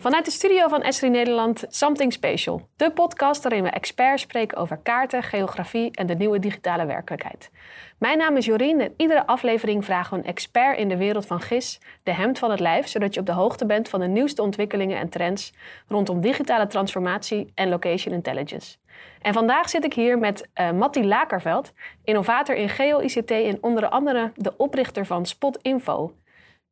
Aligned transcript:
Vanuit 0.00 0.24
de 0.24 0.30
studio 0.30 0.68
van 0.68 0.82
Esri 0.82 1.08
Nederland 1.08 1.64
Something 1.68 2.12
Special. 2.12 2.68
De 2.76 2.90
podcast 2.90 3.42
waarin 3.42 3.62
we 3.62 3.70
experts 3.70 4.22
spreken 4.22 4.58
over 4.58 4.78
kaarten, 4.82 5.22
geografie 5.22 5.90
en 5.90 6.06
de 6.06 6.14
nieuwe 6.14 6.38
digitale 6.38 6.86
werkelijkheid. 6.86 7.50
Mijn 7.98 8.18
naam 8.18 8.36
is 8.36 8.44
Jorien 8.46 8.80
en 8.80 8.94
iedere 8.96 9.26
aflevering 9.26 9.84
vragen 9.84 10.12
we 10.12 10.22
een 10.22 10.28
expert 10.28 10.78
in 10.78 10.88
de 10.88 10.96
wereld 10.96 11.26
van 11.26 11.40
GIS 11.40 11.80
de 12.02 12.12
hemd 12.12 12.38
van 12.38 12.50
het 12.50 12.60
lijf, 12.60 12.88
zodat 12.88 13.14
je 13.14 13.20
op 13.20 13.26
de 13.26 13.32
hoogte 13.32 13.66
bent 13.66 13.88
van 13.88 14.00
de 14.00 14.06
nieuwste 14.06 14.42
ontwikkelingen 14.42 14.98
en 14.98 15.08
trends 15.08 15.52
rondom 15.88 16.20
digitale 16.20 16.66
transformatie 16.66 17.52
en 17.54 17.68
location 17.68 18.14
intelligence. 18.14 18.76
En 19.22 19.32
vandaag 19.32 19.68
zit 19.68 19.84
ik 19.84 19.94
hier 19.94 20.18
met 20.18 20.48
uh, 20.54 20.70
Matti 20.70 21.06
Lakerveld, 21.06 21.72
innovator 22.04 22.54
in 22.54 22.68
geo-ICT 22.68 23.30
en 23.30 23.58
onder 23.60 23.88
andere 23.88 24.32
de 24.34 24.56
oprichter 24.56 25.06
van 25.06 25.26
Spot 25.26 25.58
Info. 25.62 26.12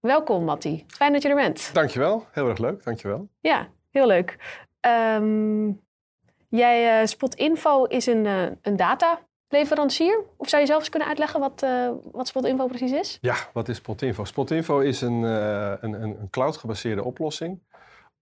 Welkom 0.07 0.45
Matti, 0.45 0.85
fijn 0.89 1.13
dat 1.13 1.23
je 1.23 1.29
er 1.29 1.35
bent. 1.35 1.71
Dankjewel, 1.75 2.27
heel 2.31 2.49
erg 2.49 2.59
leuk, 2.59 2.85
dankjewel. 2.85 3.29
Ja, 3.41 3.69
heel 3.91 4.07
leuk. 4.07 4.61
Um, 4.81 5.81
jij, 6.49 7.01
uh, 7.01 7.07
Spot 7.07 7.35
Info 7.35 7.85
is 7.85 8.07
een, 8.07 8.25
uh, 8.25 8.43
een 8.63 8.77
dataleverancier. 8.77 10.25
Of 10.37 10.49
zou 10.49 10.63
je 10.63 10.69
zelf 10.69 10.81
eens 10.81 10.89
kunnen 10.89 11.09
uitleggen 11.09 11.41
wat, 11.41 11.63
uh, 11.63 11.91
wat 12.13 12.29
Spotinfo 12.29 12.67
precies 12.67 12.93
is? 12.93 13.19
Ja, 13.21 13.37
wat 13.53 13.69
is 13.69 13.77
Spotinfo? 13.77 14.25
Spotinfo 14.25 14.79
is 14.79 15.01
een, 15.01 15.23
een, 15.23 15.93
een 15.93 16.31
cloud-gebaseerde 16.31 17.05
oplossing 17.05 17.63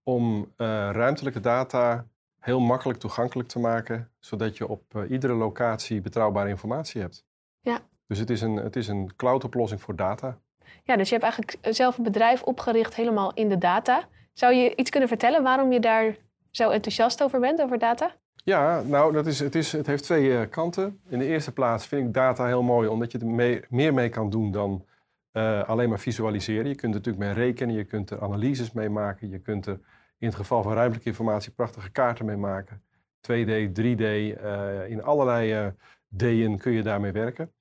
om 0.03 0.53
ruimtelijke 0.91 1.39
data 1.39 2.05
heel 2.39 2.59
makkelijk 2.59 2.99
toegankelijk 2.99 3.49
te 3.49 3.59
maken, 3.59 4.11
zodat 4.19 4.57
je 4.57 4.67
op 4.67 5.05
iedere 5.09 5.33
locatie 5.33 6.01
betrouwbare 6.01 6.49
informatie 6.49 7.01
hebt. 7.01 7.25
Ja. 7.61 7.79
Dus 8.07 8.19
het 8.19 8.29
is 8.29 8.41
een, 8.41 8.55
het 8.55 8.75
is 8.75 8.87
een 8.87 9.15
cloud-oplossing 9.15 9.81
voor 9.81 9.95
data. 9.95 10.37
Ja, 10.83 10.95
dus 10.95 11.09
je 11.09 11.17
hebt 11.17 11.25
eigenlijk 11.25 11.75
zelf 11.75 11.97
een 11.97 12.03
bedrijf 12.03 12.43
opgericht 12.43 12.95
helemaal 12.95 13.33
in 13.33 13.49
de 13.49 13.57
data. 13.57 14.07
Zou 14.33 14.53
je 14.53 14.75
iets 14.75 14.89
kunnen 14.89 15.09
vertellen 15.09 15.43
waarom 15.43 15.71
je 15.71 15.79
daar 15.79 16.15
zo 16.51 16.69
enthousiast 16.69 17.23
over 17.23 17.39
bent, 17.39 17.61
over 17.61 17.79
data? 17.79 18.15
Ja, 18.43 18.81
nou, 18.81 19.13
dat 19.13 19.25
is, 19.25 19.39
het, 19.39 19.55
is, 19.55 19.71
het 19.71 19.87
heeft 19.87 20.03
twee 20.03 20.29
uh, 20.29 20.41
kanten. 20.49 20.99
In 21.09 21.19
de 21.19 21.25
eerste 21.25 21.51
plaats 21.51 21.87
vind 21.87 22.07
ik 22.07 22.13
data 22.13 22.45
heel 22.45 22.63
mooi, 22.63 22.87
omdat 22.87 23.11
je 23.11 23.19
er 23.19 23.27
mee, 23.27 23.61
meer 23.69 23.93
mee 23.93 24.09
kan 24.09 24.29
doen 24.29 24.51
dan 24.51 24.85
uh, 25.33 25.63
alleen 25.63 25.89
maar 25.89 25.99
visualiseren. 25.99 26.67
Je 26.67 26.75
kunt 26.75 26.93
er 26.93 26.99
natuurlijk 26.99 27.25
mee 27.25 27.45
rekenen, 27.45 27.75
je 27.75 27.83
kunt 27.83 28.09
er 28.09 28.21
analyses 28.21 28.71
mee 28.71 28.89
maken, 28.89 29.29
je 29.29 29.39
kunt 29.39 29.65
er 29.65 29.79
in 30.17 30.27
het 30.27 30.35
geval 30.35 30.63
van 30.63 30.73
ruimtelijke 30.73 31.09
informatie 31.09 31.51
prachtige 31.51 31.91
kaarten 31.91 32.25
mee 32.25 32.37
maken. 32.37 32.83
2D, 33.31 33.71
3D, 33.79 34.01
uh, 34.01 34.89
in 34.89 35.03
allerlei 35.03 35.73
D'en 36.07 36.57
kun 36.57 36.71
je 36.71 36.83
daarmee 36.83 37.11
werken. 37.11 37.51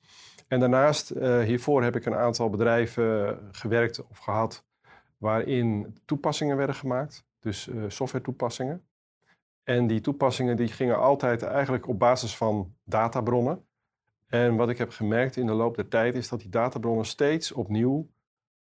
En 0.49 0.61
daarnaast, 0.61 1.11
uh, 1.11 1.41
hiervoor 1.41 1.83
heb 1.83 1.97
ik 1.97 2.07
een 2.07 2.15
aantal 2.15 2.51
bedrijven 2.51 3.39
gewerkt 3.53 4.07
of 4.07 4.19
gehad 4.19 4.65
waarin 5.19 5.97
toepassingen 6.05 6.57
werden 6.57 6.75
gemaakt, 6.75 7.27
dus 7.41 7.67
uh, 7.67 7.85
software 7.89 8.25
toepassingen. 8.25 8.85
En 9.63 9.87
die 9.87 10.01
toepassingen 10.01 10.57
die 10.57 10.69
gingen 10.69 10.99
altijd 10.99 11.43
eigenlijk 11.43 11.89
op 11.89 11.99
basis 11.99 12.37
van 12.37 12.75
databronnen. 12.85 13.65
En 14.27 14.57
wat 14.57 14.69
ik 14.69 14.79
heb 14.79 14.91
gemerkt 14.91 15.37
in 15.37 15.47
de 15.47 15.53
loop 15.53 15.77
der 15.77 15.89
tijd 15.89 16.15
is 16.15 16.29
dat 16.29 16.41
die 16.41 16.51
databronnen 16.51 17.07
steeds 17.07 17.53
opnieuw 17.53 18.09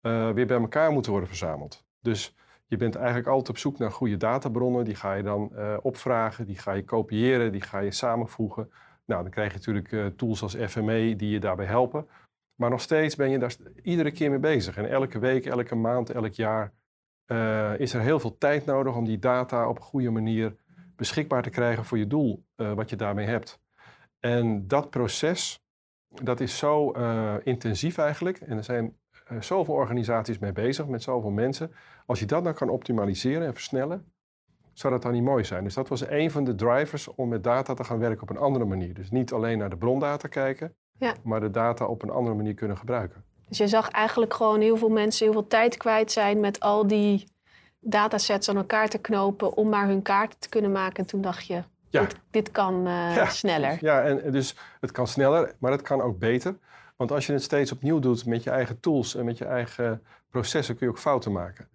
uh, 0.01 0.31
weer 0.31 0.47
bij 0.47 0.59
elkaar 0.59 0.91
moeten 0.91 1.11
worden 1.11 1.29
verzameld. 1.29 1.85
Dus 2.01 2.35
je 2.65 2.77
bent 2.77 2.95
eigenlijk 2.95 3.27
altijd 3.27 3.49
op 3.49 3.57
zoek 3.57 3.77
naar 3.77 3.91
goede 3.91 4.17
databronnen. 4.17 4.85
Die 4.85 4.95
ga 4.95 5.13
je 5.13 5.23
dan 5.23 5.51
opvragen, 5.81 6.45
die 6.45 6.57
ga 6.57 6.71
je 6.71 6.83
kopiëren, 6.83 7.51
die 7.51 7.61
ga 7.61 7.79
je 7.79 7.91
samenvoegen. 7.91 8.71
Nou, 9.07 9.21
dan 9.21 9.31
krijg 9.31 9.51
je 9.51 9.57
natuurlijk 9.57 9.91
uh, 9.91 10.05
tools 10.05 10.41
als 10.41 10.55
FME 10.55 11.15
die 11.15 11.29
je 11.29 11.39
daarbij 11.39 11.65
helpen. 11.65 12.07
Maar 12.55 12.69
nog 12.69 12.81
steeds 12.81 13.15
ben 13.15 13.29
je 13.29 13.39
daar 13.39 13.55
iedere 13.81 14.11
keer 14.11 14.29
mee 14.29 14.39
bezig. 14.39 14.77
En 14.77 14.89
elke 14.89 15.19
week, 15.19 15.45
elke 15.45 15.75
maand, 15.75 16.09
elk 16.09 16.33
jaar 16.33 16.73
uh, 17.27 17.79
is 17.79 17.93
er 17.93 18.01
heel 18.01 18.19
veel 18.19 18.37
tijd 18.37 18.65
nodig 18.65 18.95
om 18.95 19.05
die 19.05 19.19
data 19.19 19.69
op 19.69 19.75
een 19.75 19.83
goede 19.83 20.09
manier 20.09 20.55
beschikbaar 20.95 21.41
te 21.41 21.49
krijgen 21.49 21.85
voor 21.85 21.97
je 21.97 22.07
doel 22.07 22.45
uh, 22.55 22.73
wat 22.73 22.89
je 22.89 22.95
daarmee 22.95 23.25
hebt. 23.25 23.59
En 24.19 24.67
dat 24.67 24.89
proces, 24.89 25.65
dat 26.07 26.39
is 26.39 26.57
zo 26.57 26.91
intensief 27.43 27.97
eigenlijk. 27.97 28.37
En 28.39 28.57
er 28.57 28.63
zijn 28.63 28.97
zoveel 29.39 29.73
organisaties 29.73 30.39
mee 30.39 30.51
bezig, 30.51 30.87
met 30.87 31.03
zoveel 31.03 31.31
mensen. 31.31 31.71
Als 32.05 32.19
je 32.19 32.25
dat 32.25 32.43
dan 32.43 32.53
kan 32.53 32.69
optimaliseren 32.69 33.47
en 33.47 33.53
versnellen, 33.53 34.11
zou 34.79 34.93
dat 34.93 35.01
dan 35.01 35.11
niet 35.11 35.23
mooi 35.23 35.43
zijn? 35.43 35.63
Dus 35.63 35.73
dat 35.73 35.87
was 35.87 36.07
een 36.07 36.31
van 36.31 36.43
de 36.43 36.55
drivers 36.55 37.07
om 37.15 37.29
met 37.29 37.43
data 37.43 37.73
te 37.73 37.83
gaan 37.83 37.99
werken 37.99 38.21
op 38.21 38.29
een 38.29 38.37
andere 38.37 38.65
manier. 38.65 38.93
Dus 38.93 39.11
niet 39.11 39.31
alleen 39.31 39.57
naar 39.57 39.69
de 39.69 39.77
brondata 39.77 40.27
kijken, 40.27 40.75
ja. 40.97 41.13
maar 41.23 41.39
de 41.39 41.51
data 41.51 41.85
op 41.85 42.03
een 42.03 42.09
andere 42.09 42.35
manier 42.35 42.53
kunnen 42.53 42.77
gebruiken. 42.77 43.23
Dus 43.47 43.57
je 43.57 43.67
zag 43.67 43.89
eigenlijk 43.89 44.33
gewoon 44.33 44.61
heel 44.61 44.77
veel 44.77 44.89
mensen 44.89 45.25
heel 45.25 45.33
veel 45.33 45.47
tijd 45.47 45.77
kwijt 45.77 46.11
zijn 46.11 46.39
met 46.39 46.59
al 46.59 46.87
die 46.87 47.27
datasets 47.79 48.49
aan 48.49 48.57
elkaar 48.57 48.89
te 48.89 48.97
knopen 48.97 49.53
om 49.53 49.69
maar 49.69 49.87
hun 49.87 50.01
kaarten 50.01 50.39
te 50.39 50.49
kunnen 50.49 50.71
maken. 50.71 50.97
En 50.97 51.05
toen 51.05 51.21
dacht 51.21 51.47
je, 51.47 51.63
ja. 51.89 52.01
dit, 52.01 52.15
dit, 52.31 52.51
kan 52.51 52.87
uh, 52.87 53.15
ja. 53.15 53.25
sneller. 53.29 53.77
Ja, 53.81 54.01
en 54.01 54.31
dus 54.31 54.55
het 54.79 54.91
kan 54.91 55.07
sneller, 55.07 55.53
maar 55.59 55.71
het 55.71 55.81
kan 55.81 56.01
ook 56.01 56.19
beter. 56.19 56.57
Want 56.95 57.11
als 57.11 57.25
je 57.25 57.33
het 57.33 57.43
steeds 57.43 57.71
opnieuw 57.71 57.99
doet 57.99 58.25
met 58.25 58.43
je 58.43 58.49
eigen 58.49 58.79
tools 58.79 59.15
en 59.15 59.25
met 59.25 59.37
je 59.37 59.45
eigen 59.45 60.03
processen, 60.29 60.77
kun 60.77 60.85
je 60.85 60.91
ook 60.91 60.99
fouten 60.99 61.31
maken. 61.31 61.67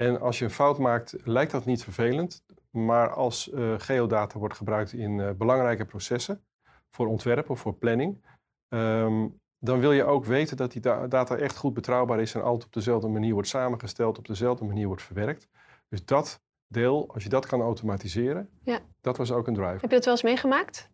En 0.00 0.20
als 0.20 0.38
je 0.38 0.44
een 0.44 0.50
fout 0.50 0.78
maakt, 0.78 1.16
lijkt 1.24 1.52
dat 1.52 1.64
niet 1.64 1.82
vervelend. 1.82 2.44
Maar 2.70 3.10
als 3.10 3.50
uh, 3.54 3.74
geodata 3.78 4.38
wordt 4.38 4.56
gebruikt 4.56 4.92
in 4.92 5.18
uh, 5.18 5.30
belangrijke 5.30 5.84
processen, 5.84 6.44
voor 6.90 7.06
ontwerp 7.06 7.50
of 7.50 7.60
voor 7.60 7.74
planning, 7.74 8.24
um, 8.68 9.40
dan 9.58 9.80
wil 9.80 9.92
je 9.92 10.04
ook 10.04 10.24
weten 10.24 10.56
dat 10.56 10.72
die 10.72 10.80
da 10.80 11.06
data 11.06 11.36
echt 11.36 11.56
goed 11.56 11.74
betrouwbaar 11.74 12.20
is 12.20 12.34
en 12.34 12.42
altijd 12.42 12.64
op 12.64 12.72
dezelfde 12.72 13.08
manier 13.08 13.32
wordt 13.32 13.48
samengesteld, 13.48 14.18
op 14.18 14.26
dezelfde 14.26 14.64
manier 14.64 14.86
wordt 14.86 15.02
verwerkt. 15.02 15.48
Dus 15.88 16.04
dat 16.04 16.42
deel, 16.66 17.10
als 17.12 17.22
je 17.22 17.28
dat 17.28 17.46
kan 17.46 17.60
automatiseren, 17.60 18.48
ja. 18.62 18.78
dat 19.00 19.16
was 19.16 19.32
ook 19.32 19.46
een 19.46 19.54
drive. 19.54 19.78
Heb 19.80 19.90
je 19.90 19.96
dat 19.96 20.04
wel 20.04 20.14
eens 20.14 20.22
meegemaakt? 20.22 20.90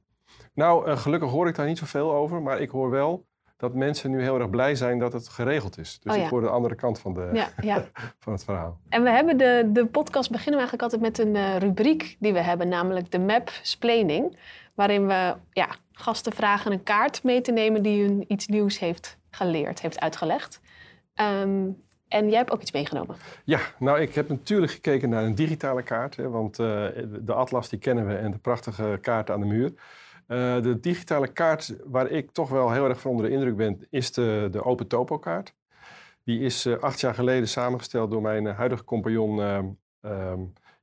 Nou, 0.54 0.88
uh, 0.88 0.96
gelukkig 0.96 1.30
hoor 1.30 1.48
ik 1.48 1.54
daar 1.54 1.66
niet 1.66 1.78
zoveel 1.78 2.12
over, 2.12 2.42
maar 2.42 2.60
ik 2.60 2.70
hoor 2.70 2.90
wel 2.90 3.26
dat 3.56 3.74
mensen 3.74 4.10
nu 4.10 4.22
heel 4.22 4.40
erg 4.40 4.50
blij 4.50 4.74
zijn 4.74 4.98
dat 4.98 5.12
het 5.12 5.28
geregeld 5.28 5.78
is. 5.78 5.98
Dus 6.00 6.12
oh, 6.12 6.18
ja. 6.18 6.24
ik 6.24 6.30
hoor 6.30 6.40
de 6.40 6.48
andere 6.48 6.74
kant 6.74 6.98
van, 6.98 7.14
de, 7.14 7.30
ja, 7.32 7.48
ja. 7.60 7.84
van 8.24 8.32
het 8.32 8.44
verhaal. 8.44 8.78
En 8.88 9.02
we 9.02 9.10
hebben 9.10 9.36
de, 9.36 9.68
de 9.72 9.86
podcast 9.86 10.30
beginnen 10.30 10.62
we 10.62 10.68
eigenlijk 10.68 10.82
altijd 10.82 11.02
met 11.02 11.18
een 11.18 11.34
uh, 11.34 11.56
rubriek 11.56 12.16
die 12.18 12.32
we 12.32 12.40
hebben, 12.40 12.68
namelijk 12.68 13.10
de 13.10 13.18
map 13.18 13.50
splaining. 13.62 14.38
Waarin 14.74 15.06
we 15.06 15.34
ja, 15.52 15.68
gasten 15.92 16.32
vragen 16.32 16.72
een 16.72 16.82
kaart 16.82 17.22
mee 17.22 17.40
te 17.40 17.52
nemen 17.52 17.82
die 17.82 18.02
hun 18.02 18.24
iets 18.28 18.46
nieuws 18.46 18.78
heeft 18.78 19.18
geleerd, 19.30 19.80
heeft 19.80 20.00
uitgelegd. 20.00 20.60
Um, 21.14 21.84
en 22.08 22.28
jij 22.28 22.38
hebt 22.38 22.50
ook 22.50 22.60
iets 22.60 22.72
meegenomen. 22.72 23.16
Ja, 23.44 23.60
nou 23.78 24.00
ik 24.00 24.14
heb 24.14 24.28
natuurlijk 24.28 24.72
gekeken 24.72 25.08
naar 25.08 25.24
een 25.24 25.34
digitale 25.34 25.82
kaart. 25.82 26.16
Hè, 26.16 26.28
want 26.28 26.58
uh, 26.58 26.66
de 27.20 27.32
atlas 27.32 27.68
die 27.68 27.78
kennen 27.78 28.06
we 28.06 28.14
en 28.14 28.30
de 28.30 28.38
prachtige 28.38 28.98
kaart 29.00 29.30
aan 29.30 29.40
de 29.40 29.46
muur. 29.46 29.72
Uh, 30.28 30.62
de 30.62 30.80
digitale 30.80 31.28
kaart 31.28 31.76
waar 31.84 32.10
ik 32.10 32.30
toch 32.30 32.48
wel 32.48 32.72
heel 32.72 32.88
erg 32.88 33.00
van 33.00 33.10
onder 33.10 33.26
de 33.26 33.32
indruk 33.32 33.56
ben, 33.56 33.86
is 33.90 34.12
de, 34.12 34.48
de 34.50 34.64
Open 34.64 34.86
Topo 34.86 35.18
kaart. 35.18 35.54
Die 36.24 36.40
is 36.40 36.66
uh, 36.66 36.78
acht 36.78 37.00
jaar 37.00 37.14
geleden 37.14 37.48
samengesteld 37.48 38.10
door 38.10 38.22
mijn 38.22 38.44
uh, 38.44 38.56
huidige 38.56 38.84
compagnon 38.84 39.36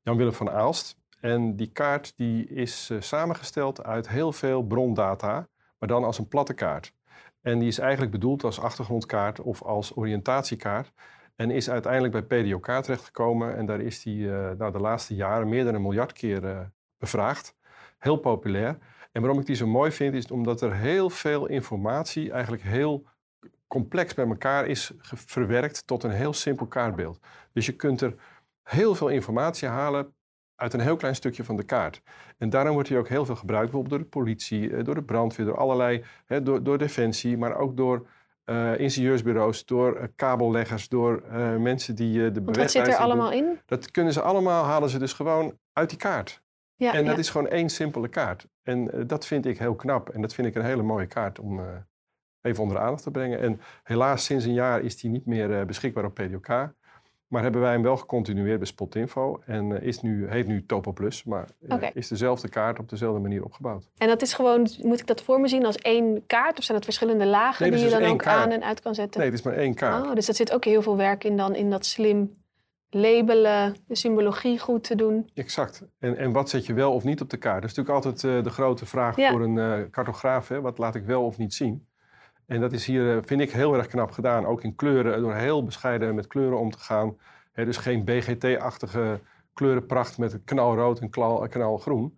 Jan-Willem 0.02 0.34
van 0.34 0.50
Aalst. 0.50 0.98
En 1.20 1.56
die 1.56 1.72
kaart 1.72 2.14
die 2.18 2.48
is 2.48 2.92
samengesteld 3.00 3.84
uit 3.84 4.10
heel 4.10 4.32
veel 4.32 4.64
brondata, 4.64 5.48
maar 5.78 5.90
dan 5.90 6.04
als 6.04 6.18
een 6.18 6.28
platte 6.28 6.54
kaart. 6.54 6.94
En 7.42 7.60
die 7.60 7.68
is 7.68 7.80
eigenlijk 7.80 8.12
bedoeld 8.12 8.44
als 8.44 8.60
achtergrondkaart 8.60 9.40
of 9.40 9.64
als 9.64 9.96
oriëntatiekaart. 9.96 10.92
En 11.36 11.52
is 11.52 11.70
uiteindelijk 11.70 12.28
bij 12.28 12.44
PDOK 12.44 12.66
terechtgekomen. 12.66 13.56
En 13.56 13.66
daar 13.66 13.82
is 13.82 14.04
die 14.04 14.28
nou, 14.28 14.72
de 14.72 14.80
laatste 14.80 15.16
jaren 15.16 15.50
meer 15.50 15.64
dan 15.64 15.76
een 15.76 15.82
miljard 15.82 16.14
keer 16.14 16.72
bevraagd. 16.98 17.56
Heel 17.98 18.18
populair. 18.18 18.78
En 19.14 19.22
waarom 19.22 19.40
ik 19.40 19.46
die 19.46 19.56
zo 19.56 19.68
mooi 19.68 19.92
vind, 19.92 20.14
is 20.14 20.32
omdat 20.32 20.62
er 20.62 20.76
heel 20.76 21.10
veel 21.10 21.48
informatie 21.48 22.32
eigenlijk 22.32 22.64
heel 22.64 23.06
complex 23.68 24.14
bij 24.14 24.28
elkaar 24.28 24.68
is 24.68 24.92
verwerkt 25.02 25.88
tot 25.88 26.04
een 26.04 26.12
heel 26.12 26.34
simpel 26.34 26.66
kaartbeeld. 26.66 27.20
Dus 27.52 27.66
je 27.66 27.76
kunt 27.76 28.02
er 28.02 28.16
heel 28.64 28.96
veel 28.96 29.08
informatie 29.08 29.68
halen 29.68 30.14
uit 30.56 30.74
een 30.74 30.80
heel 30.80 30.96
klein 30.96 31.16
stukje 31.16 31.44
van 31.44 31.56
de 31.56 31.64
kaart. 31.64 32.02
En 32.38 32.50
daarom 32.50 32.74
wordt 32.74 32.90
hij 32.90 32.98
ook 32.98 33.08
heel 33.08 33.26
veel 33.26 33.36
gebruikt, 33.36 33.72
bijvoorbeeld 33.72 34.02
door 34.02 34.10
de 34.10 34.18
politie, 34.18 34.84
door 34.84 34.96
de 34.96 35.04
brandweer, 35.04 35.46
door 35.46 35.58
allerlei, 35.58 36.04
hè, 36.26 36.44
door, 36.44 36.64
door 36.64 36.78
defensie, 36.78 37.38
maar 37.38 37.56
ook 37.56 37.78
door 37.78 38.08
uh, 38.46 38.80
ingenieursbureaus, 38.80 39.66
door 39.66 39.98
uh, 39.98 40.04
kabelleggers, 40.16 40.90
door 40.90 41.24
uh, 41.32 41.56
mensen 41.56 41.96
die 41.96 42.32
de 42.32 42.44
Want 42.44 42.58
wat 42.58 42.72
zit 42.72 42.88
er 42.88 42.96
allemaal 42.96 43.32
in? 43.32 43.60
Dat 43.66 43.92
kunnen 43.92 44.14
ze 44.14 44.22
allemaal, 44.22 44.64
halen 44.64 44.90
ze 44.90 45.00
dus 45.00 45.14
gewoon 45.14 45.58
uit 45.74 45.90
die 45.90 45.98
kaart. 45.98 46.42
Ja, 46.76 46.94
en 46.94 47.06
dat 47.06 47.14
ja. 47.14 47.20
is 47.20 47.30
gewoon 47.30 47.48
één 47.48 47.70
simpele 47.70 48.08
kaart. 48.08 48.48
En 48.64 48.96
uh, 48.96 49.04
dat 49.08 49.26
vind 49.26 49.46
ik 49.46 49.60
heel 49.60 49.76
knap. 49.76 50.10
En 50.10 50.22
dat 50.22 50.34
vind 50.34 50.48
ik 50.48 50.56
een 50.56 50.66
hele 50.66 50.84
mooie 50.84 51.08
kaart 51.08 51.40
om 51.40 51.60
uh, 51.60 51.66
even 52.42 52.62
onder 52.62 52.78
de 52.78 52.84
aandacht 52.84 53.04
te 53.04 53.12
brengen. 53.12 53.40
En 53.40 53.62
helaas, 53.84 54.26
sinds 54.26 54.46
een 54.46 54.54
jaar 54.54 54.82
is 54.82 54.98
die 54.98 55.10
niet 55.10 55.26
meer 55.26 55.50
uh, 55.50 55.66
beschikbaar 55.66 56.06
op 56.06 56.14
PDOK. 56.14 56.74
Maar 57.28 57.42
hebben 57.42 57.62
wij 57.62 57.72
hem 57.72 57.82
wel 57.82 57.98
gecontinueerd 57.98 58.58
bij 58.58 58.68
Spotinfo. 58.68 59.42
En 59.46 59.82
is 59.82 60.02
nu, 60.02 60.30
heet 60.30 60.48
nu 60.48 60.66
Topo 60.66 60.92
Plus. 60.92 61.24
Maar 61.24 61.48
okay. 61.68 61.92
is 61.94 62.08
dezelfde 62.08 62.50
kaart 62.50 62.80
op 62.80 62.90
dezelfde 62.90 63.20
manier 63.20 63.44
opgebouwd. 63.44 63.90
En 63.98 64.08
dat 64.08 64.22
is 64.22 64.34
gewoon, 64.34 64.68
moet 64.82 65.00
ik 65.00 65.08
dat 65.08 65.22
voor 65.22 65.40
me 65.40 65.48
zien 65.48 65.66
als 65.66 65.78
één 65.78 66.26
kaart? 66.26 66.58
Of 66.58 66.64
zijn 66.64 66.78
dat 66.78 66.86
verschillende 66.86 67.26
lagen 67.26 67.62
nee, 67.62 67.72
dus 67.72 67.82
die 67.82 67.90
je 67.90 68.00
dan 68.00 68.12
ook 68.12 68.18
kaart. 68.18 68.46
aan 68.46 68.52
en 68.52 68.64
uit 68.64 68.82
kan 68.82 68.96
zetten? 68.96 69.20
Nee, 69.20 69.30
het 69.30 69.40
is 69.40 69.46
maar 69.46 69.54
één 69.54 69.74
kaart. 69.74 70.06
Oh, 70.06 70.14
dus 70.14 70.26
dat 70.26 70.36
zit 70.36 70.54
ook 70.54 70.66
heel 70.66 70.82
veel 70.82 70.98
werk 70.98 71.24
in 71.24 71.38
dan 71.38 71.56
in 71.56 71.70
dat 71.70 71.86
slim 71.86 72.32
labelen, 72.94 73.76
de 73.88 73.96
symbologie 73.96 74.60
goed 74.60 74.84
te 74.84 74.96
doen. 74.96 75.30
Exact. 75.34 75.84
En, 76.00 76.18
en 76.18 76.32
wat 76.32 76.50
zet 76.50 76.66
je 76.66 76.74
wel 76.74 76.94
of 76.94 77.04
niet 77.04 77.22
op 77.22 77.30
de 77.30 77.38
kaart? 77.38 77.62
Dat 77.62 77.72
is 77.72 77.76
natuurlijk 77.76 78.06
altijd 78.06 78.36
uh, 78.38 78.44
de 78.44 78.50
grote 78.50 78.86
vraag 78.86 79.16
Ja. 79.16 79.32
voor 79.32 79.42
een 79.42 79.58
eh, 79.58 79.90
cartograaf. 79.92 80.48
Hè? 80.48 80.62
Wat 80.62 80.78
laat 80.78 80.96
ik 80.96 81.06
wel 81.06 81.26
of 81.26 81.38
niet 81.38 81.54
zien? 81.54 81.88
En 82.46 82.62
dat 82.62 82.74
is 82.74 82.86
hier, 82.86 83.18
eh, 83.18 83.24
vind 83.26 83.42
ik, 83.42 83.52
heel 83.52 83.76
erg 83.76 83.88
knap 83.88 84.12
gedaan. 84.12 84.46
Ook 84.46 84.64
in 84.64 84.76
kleuren, 84.76 85.22
door 85.22 85.34
heel 85.34 85.64
bescheiden 85.64 86.16
met 86.16 86.28
kleuren 86.28 86.60
om 86.60 86.72
te 86.72 86.80
gaan. 86.80 87.18
Hè, 87.52 87.66
dus 87.66 87.78
geen 87.78 88.04
BGT-achtige 88.04 89.20
kleurenpracht 89.54 90.18
met 90.18 90.40
knalrood 90.44 91.00
en 91.00 91.10
knalgroen. 91.50 92.18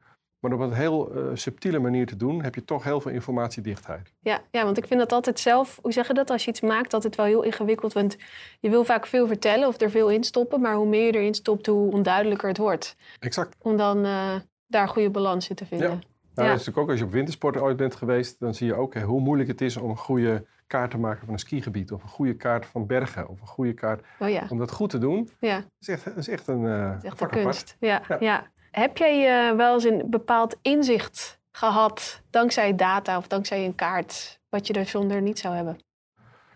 Maar 0.50 0.54
op 0.60 0.60
een 0.60 0.74
heel 0.74 1.12
eh, 1.16 1.22
subtiele 1.34 1.80
manier 1.80 2.06
te 2.06 2.16
doen, 2.16 2.44
heb 2.44 2.56
je 2.56 2.66
toch 2.66 2.84
heel 2.84 3.02
veel 3.02 3.12
informatiedichtheid. 3.12 4.14
Ja, 4.20 4.40
ja, 4.52 4.64
want 4.64 4.78
ik 4.78 4.88
vind 4.88 5.00
dat 5.00 5.12
altijd 5.12 5.40
zelf, 5.40 5.80
hoe 5.82 5.92
zeg 5.94 6.08
je 6.08 6.14
dat, 6.14 6.30
als 6.30 6.44
je 6.44 6.50
iets 6.50 6.62
maakt, 6.62 6.94
altijd 6.94 7.16
wel 7.16 7.26
heel 7.26 7.44
ingewikkeld. 7.44 7.94
Want 7.94 8.18
je 8.60 8.70
wil 8.70 8.84
vaak 8.84 9.06
veel 9.08 9.28
vertellen 9.28 9.68
of 9.68 9.82
er 9.82 9.90
veel 9.90 10.10
in 10.10 10.24
stoppen. 10.24 10.62
Maar 10.62 10.76
hoe 10.76 10.88
meer 10.88 11.06
je 11.06 11.12
erin 11.12 11.34
stopt, 11.34 11.66
hoe 11.66 11.92
onduidelijker 11.92 12.48
het 12.48 12.58
wordt. 12.58 12.96
Exact. 13.20 13.56
Om 13.62 13.78
dan 13.78 14.06
eh, 14.06 14.36
daar 14.68 14.82
een 14.82 14.88
goede 14.88 15.10
balans 15.10 15.50
in 15.50 15.56
te 15.56 15.66
vinden. 15.66 15.88
Nou, 15.90 16.00
Ja. 16.00 16.06
dat 16.34 16.46
is 16.46 16.50
natuurlijk 16.52 16.78
ook 16.78 16.90
als 16.90 17.00
je 17.00 17.06
op 17.06 17.12
wintersport 17.12 17.58
ooit 17.58 17.78
bent 17.78 17.96
geweest, 17.96 18.40
dan 18.40 18.54
zie 18.54 18.68
je 18.68 18.76
ook 18.76 18.94
hè, 18.94 19.02
hoe 19.02 19.22
moeilijk 19.22 19.50
het 19.50 19.62
is 19.62 19.78
om 19.78 19.90
een 19.90 19.98
goede 19.98 20.46
kaart 20.68 20.92
te 20.92 20.98
maken 20.98 21.26
van 21.26 21.34
een 21.34 21.40
skigebied. 21.40 21.92
Of 21.92 22.04
een 22.04 22.10
goede 22.10 22.36
kaart 22.36 22.66
van 22.66 22.86
bergen. 22.86 23.28
Of 23.28 23.42
een 23.42 23.48
goede 23.48 23.74
kaart. 23.74 24.02
Oh 24.20 24.30
ja, 24.30 24.46
Om 24.50 24.58
dat 24.58 24.72
goed 24.72 24.90
te 24.90 24.98
doen, 24.98 25.30
ja. 25.40 25.56
dat 25.56 25.66
is 25.80 25.88
echt, 25.88 26.06
dat 26.06 26.18
is 26.18 26.28
echt 26.28 26.48
een, 26.48 26.62
Het 26.62 27.04
is 27.04 27.10
echt 27.10 27.22
een 27.22 27.30
kunst. 27.30 27.78
Ja, 27.80 28.02
Ja. 28.08 28.18
ja. 28.20 28.46
Heb 28.76 28.98
jij 28.98 29.50
eh, 29.50 29.56
wel 29.56 29.74
eens 29.74 29.84
een 29.84 30.04
bepaald 30.10 30.58
inzicht 30.62 31.40
gehad, 31.52 32.22
dankzij 32.30 32.76
data 32.76 33.18
of 33.18 33.28
dankzij 33.28 33.66
een 33.66 33.76
kaart, 33.76 34.40
wat 34.50 34.68
je 34.68 34.74
er 34.74 34.86
zonder 34.86 35.22
niet 35.22 35.40
zou 35.40 35.56
hebben? 35.56 35.80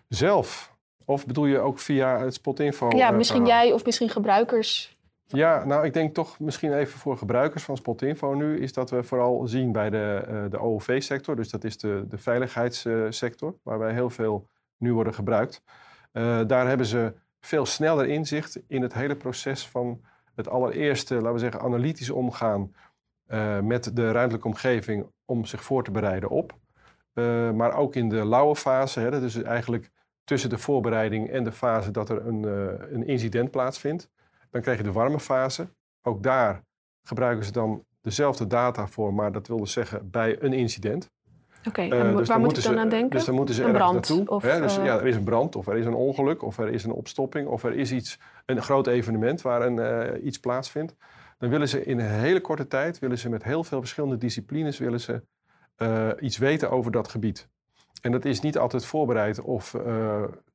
Zelf? 0.08 0.76
Of 1.04 1.26
bedoel 1.26 1.46
je 1.46 1.58
ook 1.58 1.78
via 1.78 2.18
het 2.18 2.34
spotinfo? 2.34 2.88
ja, 2.96 3.08
eh, 3.10 3.16
misschien 3.16 3.44
verhaal? 3.44 3.64
jij 3.64 3.72
of 3.72 3.84
misschien 3.84 4.08
gebruikers. 4.08 4.98
Ja, 5.26 5.64
nou 5.64 5.84
ik 5.84 5.92
denk 5.92 6.14
toch 6.14 6.38
misschien 6.38 6.72
even 6.72 6.98
voor 6.98 7.16
gebruikers 7.16 7.62
van 7.62 7.76
Spotinfo 7.76 8.34
nu... 8.34 8.60
is 8.60 8.72
dat 8.72 8.90
we 8.90 9.02
vooral 9.02 9.46
zien 9.46 9.72
bij 9.72 9.90
de, 9.90 10.24
eh, 10.28 10.50
de 10.50 10.58
OOV-sector. 10.58 11.36
Dus 11.36 11.50
dat 11.50 11.64
is 11.64 11.78
de, 11.78 12.04
de 12.08 12.18
veiligheidssector, 12.18 13.54
waarbij 13.62 13.92
heel 13.92 14.10
veel 14.10 14.46
nu 14.76 14.92
worden 14.92 15.14
gebruikt. 15.14 15.62
Daar 16.46 16.68
hebben 16.68 16.86
ze 16.86 17.14
veel 17.40 17.66
sneller 17.66 18.06
inzicht 18.08 18.60
in 18.66 18.82
het 18.82 18.94
hele 18.94 19.16
proces 19.16 19.66
van 19.66 20.00
het 20.34 20.48
allereerste, 20.48 21.14
laten 21.14 21.32
we 21.32 21.38
zeggen, 21.38 21.60
analytisch 21.60 22.10
omgaan 22.10 22.74
eh, 23.26 23.60
met 23.60 23.96
de 23.96 24.12
ruimtelijke 24.12 24.48
omgeving 24.48 25.06
om 25.24 25.44
zich 25.44 25.62
voor 25.62 25.84
te 25.84 25.90
bereiden 25.90 26.28
op. 26.28 26.58
Eh, 27.12 27.50
maar 27.50 27.74
ook 27.74 27.94
in 27.94 28.08
de 28.08 28.26
lauwe 28.26 28.56
fase, 28.56 29.00
hè, 29.00 29.10
dat 29.10 29.22
is 29.22 29.42
eigenlijk 29.42 29.90
tussen 30.24 30.50
de 30.50 30.58
voorbereiding 30.58 31.30
en 31.30 31.44
de 31.44 31.52
fase 31.52 31.90
dat 31.90 32.08
er 32.08 32.26
een, 32.26 32.44
eh, 32.44 32.92
een 32.92 33.06
incident 33.06 33.50
plaatsvindt. 33.50 34.10
Dan 34.50 34.60
krijg 34.60 34.78
je 34.78 34.84
de 34.84 34.92
warme 34.92 35.20
fase. 35.20 35.68
Ook 36.02 36.22
daar 36.22 36.64
gebruiken 37.02 37.44
ze 37.44 37.52
dan 37.52 37.84
dezelfde 38.00 38.46
data 38.46 38.86
voor, 38.86 39.14
maar 39.14 39.32
dat 39.32 39.46
wil 39.46 39.58
dus 39.58 39.72
zeggen 39.72 40.10
bij 40.10 40.42
een 40.42 40.52
incident. 40.52 41.10
Oké, 41.68 41.80
Eh, 41.80 42.16
dus 42.16 42.28
waar 42.28 42.38
moet 42.38 42.46
moeten 42.46 42.62
ik 42.62 42.68
dan 42.68 42.74
ze- 42.74 42.80
aan 42.80 42.88
denken? 42.88 43.10
Dus 43.10 43.24
dan 43.24 43.34
moeten 43.34 43.54
ze 43.54 43.62
Een 43.64 43.68
ergens 43.74 43.90
brand 43.90 44.08
naartoe. 44.08 44.34
of, 44.36 44.42
hè? 44.42 44.60
Dus, 44.60 44.78
eh, 44.78 44.84
ja, 44.84 44.98
er 44.98 45.06
is 45.06 45.16
een 45.16 45.24
brand 45.24 45.56
of 45.56 45.66
er 45.66 45.76
is 45.76 45.86
een 45.86 45.94
ongeluk 45.94 46.42
of 46.42 46.58
er 46.58 46.68
is 46.68 46.84
een 46.84 46.92
opstopping 46.92 47.48
of 47.48 47.64
er 47.64 47.74
is 47.74 47.92
iets, 47.92 48.18
een 48.46 48.62
groot 48.62 48.86
evenement 48.86 49.42
waar 49.42 49.62
een, 49.62 49.78
eh, 49.78 50.24
iets 50.24 50.38
plaatsvindt. 50.40 50.94
Dan 51.38 51.50
willen 51.50 51.68
ze 51.68 51.84
in 51.84 51.98
een 51.98 52.06
hele 52.10 52.40
korte 52.40 52.66
tijd, 52.66 52.98
willen 52.98 53.18
ze 53.18 53.28
met 53.28 53.44
heel 53.44 53.64
veel 53.64 53.78
verschillende 53.80 54.16
disciplines, 54.18 54.78
willen 54.78 55.00
ze 55.00 55.22
iets 56.20 56.38
weten 56.38 56.70
over 56.70 56.90
dat 56.92 57.08
gebied. 57.08 57.48
En 58.02 58.12
dat 58.12 58.24
is 58.24 58.40
niet 58.40 58.58
altijd 58.58 58.84
voorbereid 58.84 59.40
of 59.40 59.76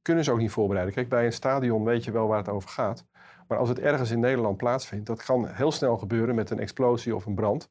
kunnen 0.02 0.24
ze 0.24 0.32
ook 0.32 0.38
niet 0.38 0.52
voorbereiden. 0.52 0.94
Kijk, 0.96 1.10
bij 1.10 1.26
een 1.26 1.34
stadion 1.34 1.84
weet 1.84 2.04
je 2.04 2.12
wel 2.12 2.28
waar 2.28 2.38
het 2.38 2.50
over 2.50 2.70
gaat. 2.70 3.06
Maar 3.48 3.58
als 3.58 3.70
het 3.70 3.80
ergens 3.80 4.12
in 4.12 4.20
Nederland 4.20 4.58
plaatsvindt, 4.58 5.06
dat 5.06 5.24
kan 5.24 5.48
heel 5.48 5.72
snel 5.72 5.98
gebeuren 5.98 6.36
met 6.36 6.50
een 6.50 6.60
explosie 6.60 7.16
of 7.16 7.26
een 7.26 7.36
brand. 7.36 7.70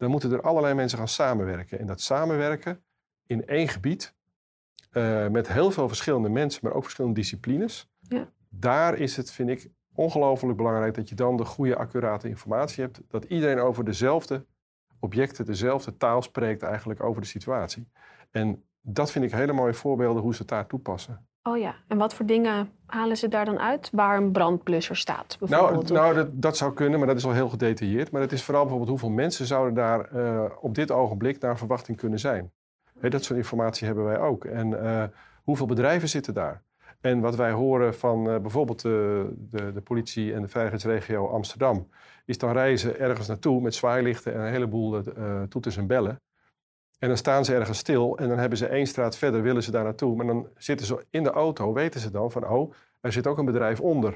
Dan 0.00 0.10
moeten 0.10 0.32
er 0.32 0.40
allerlei 0.40 0.74
mensen 0.74 0.98
gaan 0.98 1.08
samenwerken. 1.08 1.78
En 1.78 1.86
dat 1.86 2.00
samenwerken 2.00 2.82
in 3.26 3.46
één 3.46 3.68
gebied, 3.68 4.14
eh, 4.90 5.28
met 5.28 5.48
heel 5.48 5.70
veel 5.70 5.88
verschillende 5.88 6.28
mensen, 6.28 6.60
maar 6.64 6.72
ook 6.72 6.82
verschillende 6.82 7.20
disciplines. 7.20 7.88
Ja. 8.00 8.28
Daar 8.48 8.94
is 8.94 9.16
het, 9.16 9.30
vind 9.30 9.48
ik, 9.48 9.70
ongelooflijk 9.94 10.56
belangrijk 10.56 10.94
dat 10.94 11.08
je 11.08 11.14
dan 11.14 11.36
de 11.36 11.44
goede, 11.44 11.76
accurate 11.76 12.28
informatie 12.28 12.84
hebt. 12.84 13.00
Dat 13.08 13.24
iedereen 13.24 13.58
over 13.58 13.84
dezelfde 13.84 14.46
objecten, 14.98 15.44
dezelfde 15.44 15.96
taal 15.96 16.22
spreekt 16.22 16.62
eigenlijk 16.62 17.02
over 17.02 17.20
de 17.22 17.28
situatie. 17.28 17.88
En 18.30 18.64
dat 18.80 19.10
vind 19.10 19.24
ik 19.24 19.32
hele 19.32 19.52
mooie 19.52 19.74
voorbeelden 19.74 20.22
hoe 20.22 20.32
ze 20.32 20.38
het 20.38 20.48
daar 20.48 20.66
toepassen. 20.66 21.28
Oh 21.42 21.58
ja, 21.58 21.74
en 21.88 21.98
wat 21.98 22.14
voor 22.14 22.26
dingen 22.26 22.70
halen 22.90 23.16
ze 23.16 23.28
daar 23.28 23.44
dan 23.44 23.58
uit? 23.58 23.88
Waar 23.92 24.16
een 24.16 24.30
brandblusser 24.32 24.96
staat 24.96 25.36
Nou, 25.40 25.50
bijvoorbeeld? 25.50 25.90
of- 25.90 25.96
nou 25.96 26.14
dat, 26.14 26.28
dat 26.32 26.56
zou 26.56 26.72
kunnen, 26.72 26.98
maar 26.98 27.08
dat 27.08 27.16
is 27.16 27.24
al 27.24 27.32
heel 27.32 27.48
gedetailleerd. 27.48 28.10
Maar 28.10 28.20
het 28.20 28.32
is 28.32 28.42
vooral 28.42 28.62
bijvoorbeeld 28.62 28.90
hoeveel 28.90 29.10
mensen 29.16 29.46
zouden 29.46 29.74
daar 29.74 30.00
eh, 30.04 30.44
op 30.60 30.74
dit 30.74 30.90
ogenblik 30.90 31.40
naar 31.40 31.58
verwachting 31.58 31.96
kunnen 31.98 32.18
zijn. 32.18 32.52
Dat 33.00 33.24
soort 33.24 33.38
informatie 33.38 33.86
hebben 33.86 34.04
wij 34.04 34.18
ook. 34.18 34.44
En 34.44 34.82
eh, 34.84 35.04
hoeveel 35.42 35.66
bedrijven 35.66 36.08
zitten 36.08 36.34
daar? 36.34 36.62
En 37.00 37.20
wat 37.20 37.36
wij 37.36 37.50
horen 37.50 37.94
van 37.94 38.30
eh, 38.30 38.38
bijvoorbeeld 38.38 38.82
de, 38.82 39.28
de, 39.50 39.72
de 39.72 39.80
politie 39.80 40.34
en 40.34 40.42
de 40.42 40.48
veiligheidsregio 40.48 41.26
Amsterdam, 41.28 41.88
is 42.24 42.38
dan 42.38 42.52
reizen 42.52 42.98
ergens 42.98 43.28
naartoe 43.28 43.60
met 43.60 43.74
zwaailichten 43.74 44.34
en 44.34 44.40
een 44.40 44.52
heleboel 44.52 45.02
toeters 45.48 45.76
en 45.76 45.86
bellen. 45.86 46.20
En 47.00 47.08
dan 47.08 47.16
staan 47.16 47.44
ze 47.44 47.54
ergens 47.54 47.78
stil 47.78 48.16
en 48.18 48.28
dan 48.28 48.38
hebben 48.38 48.58
ze 48.58 48.66
één 48.66 48.86
straat 48.86 49.16
verder, 49.16 49.42
willen 49.42 49.62
ze 49.62 49.70
daar 49.70 49.84
naartoe. 49.84 50.16
Maar 50.16 50.26
dan 50.26 50.48
zitten 50.56 50.86
ze 50.86 51.06
in 51.10 51.22
de 51.22 51.30
auto, 51.30 51.72
weten 51.72 52.00
ze 52.00 52.10
dan 52.10 52.30
van, 52.30 52.48
oh, 52.48 52.72
er 53.00 53.12
zit 53.12 53.26
ook 53.26 53.38
een 53.38 53.44
bedrijf 53.44 53.80
onder. 53.80 54.14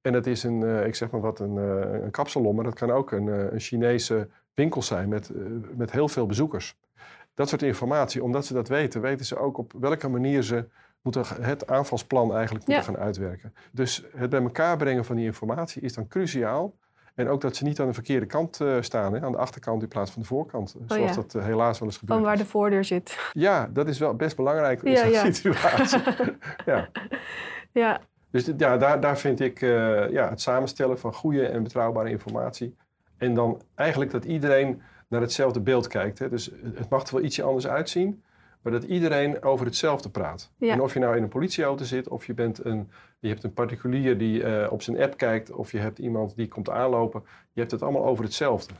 En 0.00 0.12
dat 0.12 0.26
is 0.26 0.42
een, 0.42 0.62
eh, 0.62 0.86
ik 0.86 0.94
zeg 0.94 1.10
maar 1.10 1.20
wat, 1.20 1.40
een, 1.40 1.58
eh, 1.58 2.02
een 2.02 2.10
kapsalon, 2.10 2.54
maar 2.54 2.64
dat 2.64 2.74
kan 2.74 2.90
ook 2.90 3.12
een, 3.12 3.28
eh, 3.28 3.52
een 3.52 3.60
Chinese 3.60 4.28
winkel 4.54 4.82
zijn 4.82 5.08
met, 5.08 5.30
met 5.76 5.90
heel 5.90 6.08
veel 6.08 6.26
bezoekers. 6.26 6.76
Dat 7.34 7.48
soort 7.48 7.62
informatie, 7.62 8.22
omdat 8.22 8.46
ze 8.46 8.54
dat 8.54 8.68
weten, 8.68 9.00
weten 9.00 9.26
ze 9.26 9.36
ook 9.36 9.58
op 9.58 9.72
welke 9.80 10.08
manier 10.08 10.42
ze 10.42 10.68
moeten 11.02 11.24
het 11.40 11.66
aanvalsplan 11.66 12.34
eigenlijk 12.34 12.66
moeten 12.66 12.84
Ja. 12.84 12.92
gaan 12.92 13.04
uitwerken. 13.04 13.54
Dus 13.72 14.04
het 14.16 14.30
bij 14.30 14.42
elkaar 14.42 14.76
brengen 14.76 15.04
van 15.04 15.16
die 15.16 15.24
informatie 15.24 15.82
is 15.82 15.94
dan 15.94 16.08
cruciaal. 16.08 16.74
En 17.18 17.28
ook 17.28 17.40
dat 17.40 17.56
ze 17.56 17.64
niet 17.64 17.80
aan 17.80 17.86
de 17.86 17.92
verkeerde 17.92 18.26
kant 18.26 18.60
eh, 18.60 18.76
staan, 18.80 19.12
hè, 19.14 19.20
aan 19.20 19.32
de 19.32 19.38
achterkant 19.38 19.82
in 19.82 19.88
plaats 19.88 20.10
van 20.10 20.22
de 20.22 20.28
voorkant. 20.28 20.70
Zoals 20.70 21.02
Oh 21.02 21.08
ja. 21.08 21.14
dat 21.14 21.34
eh, 21.34 21.44
helaas 21.44 21.78
wel 21.78 21.88
eens 21.88 21.96
gebeurt. 21.98 22.18
Van 22.18 22.28
waar 22.28 22.36
de 22.36 22.46
voordeur 22.46 22.84
zit. 22.84 23.30
Ja, 23.32 23.68
dat 23.72 23.88
is 23.88 23.98
wel 23.98 24.14
best 24.14 24.36
belangrijk 24.36 24.82
in 24.82 24.90
Ja, 24.90 24.98
zo'n 24.98 25.10
ja. 25.10 25.32
situatie. 25.32 26.00
ja. 26.66 26.88
Ja, 27.72 28.00
Dus 28.30 28.50
ja, 28.56 28.76
daar, 28.76 29.00
daar 29.00 29.18
vind 29.18 29.40
ik 29.40 29.62
eh, 29.62 30.10
ja, 30.10 30.28
het 30.28 30.40
samenstellen 30.40 30.98
van 30.98 31.14
goede 31.14 31.46
en 31.46 31.62
betrouwbare 31.62 32.10
informatie. 32.10 32.76
En 33.16 33.34
dan 33.34 33.62
eigenlijk 33.74 34.10
dat 34.10 34.24
iedereen 34.24 34.82
naar 35.08 35.20
hetzelfde 35.20 35.60
beeld 35.60 35.86
kijkt. 35.86 36.18
Hè. 36.18 36.28
Dus 36.28 36.50
het 36.62 36.78
het 36.78 36.88
mag 36.88 37.06
er 37.06 37.14
wel 37.14 37.24
ietsje 37.24 37.42
anders 37.42 37.66
uitzien, 37.68 38.22
maar 38.62 38.72
dat 38.72 38.84
iedereen 38.84 39.42
over 39.42 39.66
hetzelfde 39.66 40.10
praat. 40.10 40.52
Ja. 40.58 40.72
En 40.72 40.80
of 40.80 40.92
je 40.92 40.98
nou 40.98 41.16
in 41.16 41.22
een 41.22 41.28
politieauto 41.28 41.84
zit, 41.84 42.08
of 42.08 42.26
je, 42.26 42.34
bent 42.34 42.64
een, 42.64 42.90
je 43.18 43.28
hebt 43.28 43.44
een 43.44 43.52
particulier 43.52 44.18
die 44.18 44.42
eh, 44.42 44.72
op 44.72 44.82
zijn 44.82 45.00
app 45.00 45.16
kijkt, 45.16 45.52
of 45.52 45.72
je 45.72 45.78
hebt 45.78 45.98
iemand 45.98 46.36
die 46.36 46.48
komt 46.48 46.70
aanlopen. 46.70 47.22
Je 47.52 47.60
hebt 47.60 47.72
het 47.72 47.82
allemaal 47.82 48.04
over 48.04 48.24
hetzelfde. 48.24 48.74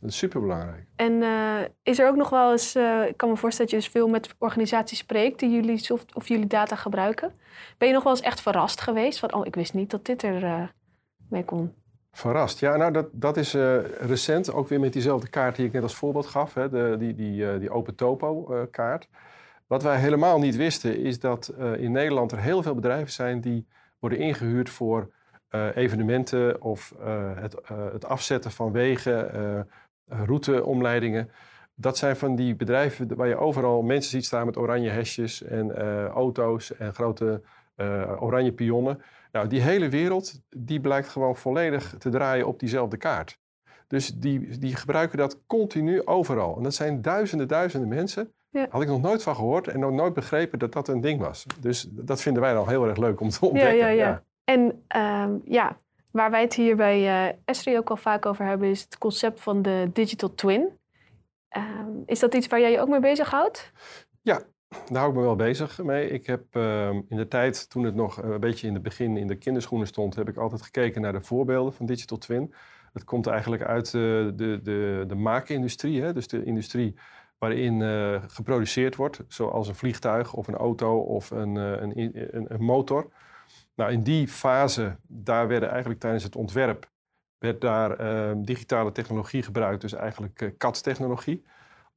Dat 0.00 0.10
is 0.10 0.16
superbelangrijk. 0.16 0.86
en 0.96 1.22
eh, 1.22 1.68
is 1.82 1.98
er 1.98 2.08
ook 2.08 2.16
nog 2.16 2.30
wel 2.30 2.50
eens, 2.50 2.74
eh, 2.74 3.06
ik 3.08 3.16
kan 3.16 3.28
me 3.28 3.36
voorstellen 3.36 3.70
dat 3.70 3.80
je 3.80 3.86
dus 3.86 4.00
veel 4.00 4.08
met 4.08 4.34
organisaties 4.38 4.98
spreekt 4.98 5.38
die 5.38 5.50
jullie 5.50 5.88
of 6.14 6.28
jullie 6.28 6.46
data 6.46 6.76
gebruiken. 6.76 7.32
Ben 7.78 7.88
je 7.88 7.94
nog 7.94 8.02
wel 8.02 8.12
eens 8.12 8.22
echt 8.22 8.40
verrast 8.40 8.80
geweest 8.80 9.18
van, 9.18 9.34
oh, 9.34 9.46
ik 9.46 9.54
wist 9.54 9.74
niet 9.74 9.90
dat 9.90 10.04
dit 10.04 10.22
er 10.22 10.72
mee 11.28 11.44
kon? 11.44 11.74
Verrast. 12.12 12.58
Ja, 12.58 12.76
nou 12.76 12.92
dat, 12.92 13.08
dat 13.12 13.36
is 13.36 13.54
eh, 13.54 13.76
recent, 14.00 14.52
ook 14.52 14.68
weer 14.68 14.80
met 14.80 14.92
diezelfde 14.92 15.28
kaart 15.28 15.56
die 15.56 15.66
ik 15.66 15.72
net 15.72 15.82
als 15.82 15.94
voorbeeld 15.94 16.26
gaf, 16.26 16.54
hè, 16.54 16.68
de, 16.68 16.96
die, 16.98 17.14
die, 17.14 17.50
eh, 17.50 17.58
die 17.58 17.70
Open 17.70 17.94
Topo 17.94 18.54
eh, 18.54 18.62
kaart. 18.70 19.08
Wat 19.66 19.82
wij 19.82 19.96
helemaal 19.98 20.38
niet 20.38 20.56
wisten 20.56 20.98
is 20.98 21.20
dat 21.20 21.52
in 21.76 21.92
Nederland 21.92 22.32
er 22.32 22.38
heel 22.38 22.62
veel 22.62 22.74
bedrijven 22.74 23.12
zijn 23.12 23.40
die 23.40 23.66
worden 23.98 24.18
ingehuurd 24.18 24.70
voor 24.70 25.10
evenementen 25.74 26.62
of 26.62 26.94
het, 27.34 27.56
het 27.92 28.04
afzetten 28.04 28.50
van 28.50 28.72
wegen, 28.72 29.66
routeomleidingen. 30.06 31.30
Dat 31.74 31.98
zijn 31.98 32.16
van 32.16 32.36
die 32.36 32.56
bedrijven 32.56 33.16
waar 33.16 33.28
je 33.28 33.36
overal 33.36 33.82
mensen 33.82 34.10
ziet 34.10 34.24
staan 34.24 34.46
met 34.46 34.56
oranje 34.56 34.90
hesjes 34.90 35.42
en 35.42 35.76
auto's 36.08 36.76
en 36.76 36.94
grote 36.94 37.42
oranje 38.18 38.52
pionnen. 38.52 39.02
Nou, 39.32 39.46
die 39.46 39.60
hele 39.60 39.88
wereld, 39.88 40.40
die 40.48 40.80
blijkt 40.80 41.08
gewoon 41.08 41.36
volledig 41.36 41.94
te 41.98 42.08
draaien 42.08 42.46
op 42.46 42.58
diezelfde 42.58 42.96
kaart. 42.96 43.38
Dus 43.86 44.14
die, 44.14 44.58
die 44.58 44.76
gebruiken 44.76 45.18
dat 45.18 45.38
continu 45.46 46.06
overal. 46.06 46.56
En 46.56 46.62
dat 46.62 46.74
zijn 46.74 47.02
duizenden, 47.02 47.48
duizenden 47.48 47.88
mensen. 47.88 48.32
Ja. 48.50 48.66
Had 48.70 48.82
ik 48.82 48.88
nog 48.88 49.02
nooit 49.02 49.22
van 49.22 49.34
gehoord 49.34 49.68
en 49.68 49.80
nog 49.80 49.92
nooit 49.92 50.14
begrepen 50.14 50.58
dat 50.58 50.72
dat 50.72 50.88
een 50.88 51.00
ding 51.00 51.20
was. 51.20 51.46
Dus 51.60 51.88
dat 51.90 52.22
vinden 52.22 52.42
wij 52.42 52.52
dan 52.52 52.68
heel 52.68 52.86
erg 52.86 52.96
leuk 52.96 53.20
om 53.20 53.28
te 53.28 53.44
ontdekken. 53.46 53.76
ja, 53.76 53.88
ja. 53.88 54.22
En 54.44 54.84
ehm, 54.86 55.36
ja, 55.44 55.78
waar 56.12 56.30
wij 56.30 56.40
het 56.40 56.54
hier 56.54 56.76
bij 56.76 57.28
eh 57.28 57.36
Estrie 57.44 57.78
ook 57.78 57.88
wel 57.88 57.96
vaak 57.96 58.26
over 58.26 58.44
hebben, 58.44 58.68
is 58.68 58.80
het 58.80 58.98
concept 58.98 59.40
van 59.40 59.62
de 59.62 59.90
digital 59.92 60.34
twin. 60.34 60.78
Ehm, 61.48 61.90
is 62.06 62.18
dat 62.18 62.34
iets 62.34 62.46
waar 62.46 62.60
jij 62.60 62.70
je 62.70 62.80
ook 62.80 62.88
mee 62.88 63.00
bezighoudt? 63.00 63.72
Ja, 64.22 64.42
daar 64.70 64.98
hou 64.98 65.10
ik 65.10 65.16
me 65.16 65.22
wel 65.22 65.36
bezig 65.36 65.82
mee. 65.82 66.08
Ik 66.08 66.26
heb 66.26 66.44
ehm, 66.50 67.00
in 67.08 67.16
de 67.16 67.28
tijd, 67.28 67.70
toen 67.70 67.84
het 67.84 67.94
nog 67.94 68.22
een 68.22 68.40
beetje 68.40 68.66
in 68.66 68.74
het 68.74 68.82
begin 68.82 69.16
in 69.16 69.26
de 69.26 69.36
kinderschoenen 69.36 69.86
stond, 69.86 70.14
heb 70.14 70.28
ik 70.28 70.36
altijd 70.36 70.62
gekeken 70.62 71.00
naar 71.00 71.12
de 71.12 71.20
voorbeelden 71.20 71.72
van 71.72 71.86
Digital 71.86 72.18
Twin. 72.18 72.54
Het 72.92 73.04
komt 73.04 73.26
eigenlijk 73.26 73.62
uit 73.62 73.86
uh, 73.86 73.92
de, 73.92 74.60
de, 74.62 75.04
de 75.06 75.14
maakindustrie, 75.14 76.02
hè? 76.02 76.12
dus 76.12 76.28
de 76.28 76.44
industrie 76.44 76.94
waarin 77.38 77.80
uh, 77.80 78.22
geproduceerd 78.26 78.96
wordt, 78.96 79.22
zoals 79.28 79.68
een 79.68 79.74
vliegtuig 79.74 80.34
of 80.34 80.48
een 80.48 80.56
auto 80.56 80.98
of 80.98 81.30
een, 81.30 81.54
uh, 81.54 81.80
een, 81.80 82.54
een, 82.54 82.62
motor. 82.62 83.12
Nou, 83.74 83.92
in 83.92 84.02
die 84.02 84.28
fase, 84.28 84.96
daar 85.06 85.48
werden 85.48 85.68
eigenlijk 85.68 86.00
tijdens 86.00 86.24
het 86.24 86.36
ontwerp, 86.36 86.90
werd 87.38 87.60
daar 87.60 87.98
ehm, 87.98 88.42
digitale 88.42 88.92
technologie 88.92 89.42
gebruikt, 89.42 89.80
dus 89.80 89.92
eigenlijk 89.92 90.52
CAD-technologie, 90.58 91.44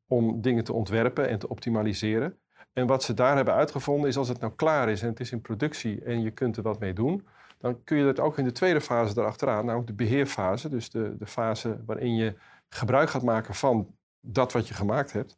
om 0.07 0.41
dingen 0.41 0.63
te 0.63 0.73
ontwerpen 0.73 1.27
en 1.27 1.39
te 1.39 1.49
optimaliseren. 1.49 2.37
En 2.73 2.87
wat 2.87 3.03
ze 3.03 3.13
daar 3.13 3.35
hebben 3.35 3.53
uitgevonden 3.53 4.09
is 4.09 4.17
als 4.17 4.27
het 4.27 4.39
nou 4.39 4.53
klaar 4.55 4.89
is 4.89 5.01
en 5.01 5.07
het 5.07 5.19
is 5.19 5.31
in 5.31 5.41
productie 5.41 6.03
en 6.03 6.21
je 6.21 6.31
kunt 6.31 6.57
er 6.57 6.63
wat 6.63 6.79
mee 6.79 6.93
doen, 6.93 7.27
dan 7.57 7.83
kun 7.83 7.97
je 7.97 8.03
dat 8.03 8.19
ook 8.19 8.37
in 8.37 8.43
de 8.43 8.51
tweede 8.51 8.81
fase 8.81 9.19
erachteraan, 9.19 9.65
namelijk 9.65 9.87
de 9.87 10.03
beheerfase, 10.03 10.69
dus 10.69 10.89
de, 10.89 11.15
de 11.17 11.25
fase 11.25 11.83
waarin 11.85 12.15
je 12.15 12.35
gebruik 12.69 13.09
gaat 13.09 13.23
maken 13.23 13.53
van 13.53 13.95
dat 14.19 14.51
wat 14.51 14.67
je 14.67 14.73
gemaakt 14.73 15.13
hebt, 15.13 15.37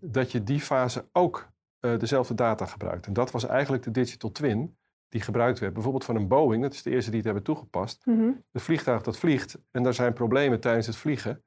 dat 0.00 0.32
je 0.32 0.42
die 0.42 0.60
fase 0.60 1.08
ook 1.12 1.48
uh, 1.80 1.98
dezelfde 1.98 2.34
data 2.34 2.66
gebruikt. 2.66 3.06
En 3.06 3.12
dat 3.12 3.30
was 3.30 3.46
eigenlijk 3.46 3.82
de 3.82 3.90
digital 3.90 4.32
twin 4.32 4.76
die 5.08 5.20
gebruikt 5.20 5.58
werd. 5.58 5.72
Bijvoorbeeld 5.72 6.04
van 6.04 6.16
een 6.16 6.28
Boeing, 6.28 6.62
dat 6.62 6.72
is 6.72 6.82
de 6.82 6.90
eerste 6.90 7.10
die 7.10 7.18
het 7.18 7.26
hebben 7.26 7.44
toegepast. 7.44 8.06
Mm 8.06 8.42
Het 8.52 8.62
vliegtuig 8.62 9.02
dat 9.02 9.18
vliegt 9.18 9.58
en 9.70 9.82
daar 9.82 9.94
zijn 9.94 10.12
problemen 10.12 10.60
tijdens 10.60 10.86
het 10.86 10.96
vliegen. 10.96 11.42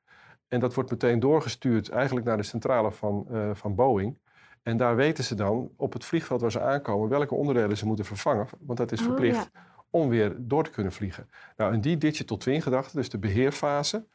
En 0.48 0.60
dat 0.60 0.74
wordt 0.74 0.92
meteen 0.92 1.20
doorgestuurd 1.20 1.90
eigenlijk 1.90 2.26
naar 2.26 2.38
de 2.38 2.44
centrale 2.44 2.92
van, 2.92 3.28
uh, 3.32 3.50
van 3.54 3.76
Boeing. 3.76 4.20
En 4.64 4.78
daar 4.78 4.96
weten 4.96 5.24
ze 5.24 5.36
dan 5.36 5.70
op 5.78 5.94
het 5.94 6.06
vliegveld 6.06 6.42
waar 6.42 6.52
ze 6.52 6.62
aankomen 6.62 7.10
welke 7.10 7.36
onderdelen 7.36 7.78
ze 7.78 7.86
moeten 7.86 8.06
vervangen. 8.06 8.48
Want 8.60 8.78
dat 8.78 8.92
is 8.92 9.00
oh, 9.00 9.06
verplicht 9.06 9.50
om 9.90 10.10
weer 10.10 10.36
door 10.38 10.64
te 10.64 10.70
kunnen 10.70 10.92
vliegen. 10.92 11.30
Nou, 11.58 11.74
en 11.74 11.82
die 11.82 11.98
digital 11.98 12.38
twin 12.38 12.62
gedachte, 12.62 12.96
dus 12.96 13.10
de 13.10 13.18
beheerfase, 13.18 14.06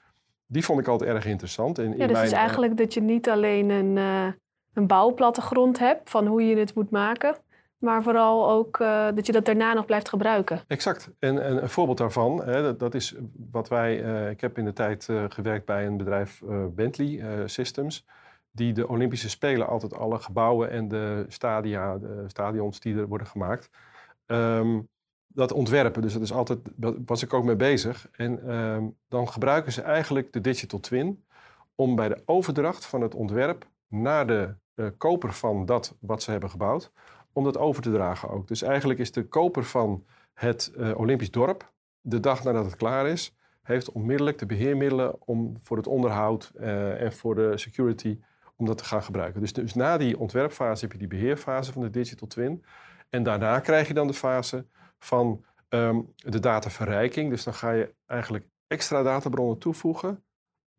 die 0.46 0.64
vond 0.64 0.80
ik 0.80 0.88
altijd 0.88 1.10
erg 1.10 1.26
interessant. 1.26 1.78
En 1.78 1.96
ja, 1.96 2.06
dus 2.06 2.22
is 2.22 2.32
eigenlijk 2.32 2.76
dat 2.76 2.94
je 2.94 3.00
niet 3.00 3.28
alleen 3.28 3.70
een, 3.70 3.96
uh, 3.96 4.26
een 4.72 4.86
bouwplattegrond 4.86 5.78
hebt 5.78 6.10
van 6.10 6.26
hoe 6.26 6.46
je 6.46 6.56
het 6.56 6.74
moet 6.74 6.90
maken, 6.90 7.36
maar 7.78 8.02
vooral 8.02 8.50
ook 8.50 8.78
uh, 8.78 9.06
dat 9.14 9.26
je 9.26 9.32
dat 9.32 9.44
daarna 9.44 9.72
nog 9.72 9.86
blijft 9.86 10.08
gebruiken. 10.08 10.60
Exact. 10.66 11.10
En, 11.18 11.42
en 11.42 11.62
een 11.62 11.68
voorbeeld 11.68 11.98
daarvan, 11.98 12.42
hè, 12.44 12.62
dat, 12.62 12.78
dat, 12.78 12.94
is 12.94 13.14
wat 13.50 13.68
wij. 13.68 14.04
Uh, 14.04 14.30
ik 14.30 14.40
heb 14.40 14.58
in 14.58 14.64
de 14.64 14.72
tijd 14.72 15.08
gewerkt 15.28 15.64
bij 15.64 15.86
een 15.86 15.96
bedrijf 15.96 16.42
Bentley 16.74 17.42
Systems 17.48 18.04
die 18.50 18.72
de 18.72 18.88
Olympische 18.88 19.28
Spelen 19.28 19.66
altijd 19.66 19.94
alle 19.94 20.18
gebouwen 20.18 20.70
en 20.70 20.88
de 20.88 21.24
stadia, 21.28 21.98
de 21.98 22.24
stadions 22.26 22.80
die 22.80 22.96
er 22.96 23.08
worden 23.08 23.26
gemaakt, 23.26 23.70
um, 24.26 24.88
dat 25.26 25.52
ontwerpen. 25.52 26.02
Dus 26.02 26.12
dat 26.12 26.22
is 26.22 26.32
altijd, 26.32 26.58
was 27.06 27.22
ik 27.22 27.32
ook 27.32 27.44
mee 27.44 27.56
bezig. 27.56 28.08
En 28.12 28.54
um, 28.54 28.96
dan 29.08 29.28
gebruiken 29.28 29.72
ze 29.72 29.82
eigenlijk 29.82 30.32
de 30.32 30.40
digital 30.40 30.80
twin 30.80 31.24
om 31.74 31.96
bij 31.96 32.08
de 32.08 32.22
overdracht 32.24 32.86
van 32.86 33.00
het 33.00 33.14
ontwerp 33.14 33.66
naar 33.88 34.26
de 34.26 34.54
uh, 34.74 34.86
koper 34.96 35.32
van 35.32 35.66
dat 35.66 35.96
wat 36.00 36.22
ze 36.22 36.30
hebben 36.30 36.50
gebouwd, 36.50 36.92
om 37.32 37.44
dat 37.44 37.58
over 37.58 37.82
te 37.82 37.92
dragen 37.92 38.30
ook. 38.30 38.48
Dus 38.48 38.62
eigenlijk 38.62 38.98
is 38.98 39.12
de 39.12 39.24
koper 39.24 39.64
van 39.64 40.04
het 40.34 40.72
uh, 40.76 40.98
Olympisch 40.98 41.30
dorp, 41.30 41.72
de 42.00 42.20
dag 42.20 42.44
nadat 42.44 42.64
het 42.64 42.76
klaar 42.76 43.06
is, 43.06 43.36
heeft 43.62 43.92
onmiddellijk 43.92 44.38
de 44.38 44.46
beheermiddelen 44.46 45.16
om 45.26 45.56
voor 45.60 45.76
het 45.76 45.86
onderhoud 45.86 46.52
uh, 46.60 47.02
en 47.02 47.12
voor 47.12 47.34
de 47.34 47.58
security 47.58 48.18
om 48.58 48.66
dat 48.66 48.78
te 48.78 48.84
gaan 48.84 49.02
gebruiken. 49.02 49.40
Dus, 49.40 49.52
dus 49.52 49.74
na 49.74 49.96
die 49.96 50.18
ontwerpfase 50.18 50.84
heb 50.84 50.92
je 50.92 50.98
die 50.98 51.08
beheerfase 51.08 51.72
van 51.72 51.82
de 51.82 51.90
digital 51.90 52.28
twin. 52.28 52.64
En 53.10 53.22
daarna 53.22 53.60
krijg 53.60 53.88
je 53.88 53.94
dan 53.94 54.06
de 54.06 54.14
fase 54.14 54.66
van 54.98 55.44
um, 55.68 56.12
de 56.16 56.38
dataverrijking. 56.38 57.30
Dus 57.30 57.44
dan 57.44 57.54
ga 57.54 57.70
je 57.70 57.94
eigenlijk 58.06 58.46
extra 58.66 59.02
databronnen 59.02 59.58
toevoegen 59.58 60.24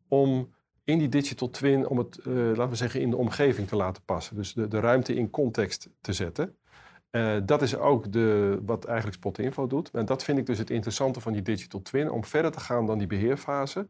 om 0.08 0.54
in 0.84 0.98
die 0.98 1.08
digital 1.08 1.50
twin, 1.50 1.86
om 1.88 1.98
het, 1.98 2.18
uh, 2.26 2.34
laten 2.34 2.68
we 2.68 2.76
zeggen, 2.76 3.00
in 3.00 3.10
de 3.10 3.16
omgeving 3.16 3.68
te 3.68 3.76
laten 3.76 4.02
passen. 4.04 4.36
Dus 4.36 4.52
de, 4.52 4.68
de 4.68 4.80
ruimte 4.80 5.14
in 5.14 5.30
context 5.30 5.88
te 6.00 6.12
zetten. 6.12 6.56
Uh, 7.10 7.36
dat 7.44 7.62
is 7.62 7.76
ook 7.76 8.12
de, 8.12 8.58
wat 8.64 8.84
eigenlijk 8.84 9.16
Spot 9.16 9.38
Info 9.38 9.66
doet. 9.66 9.90
En 9.90 10.04
dat 10.04 10.24
vind 10.24 10.38
ik 10.38 10.46
dus 10.46 10.58
het 10.58 10.70
interessante 10.70 11.20
van 11.20 11.32
die 11.32 11.42
digital 11.42 11.82
twin, 11.82 12.10
om 12.10 12.24
verder 12.24 12.50
te 12.50 12.60
gaan 12.60 12.86
dan 12.86 12.98
die 12.98 13.06
beheerfase. 13.06 13.88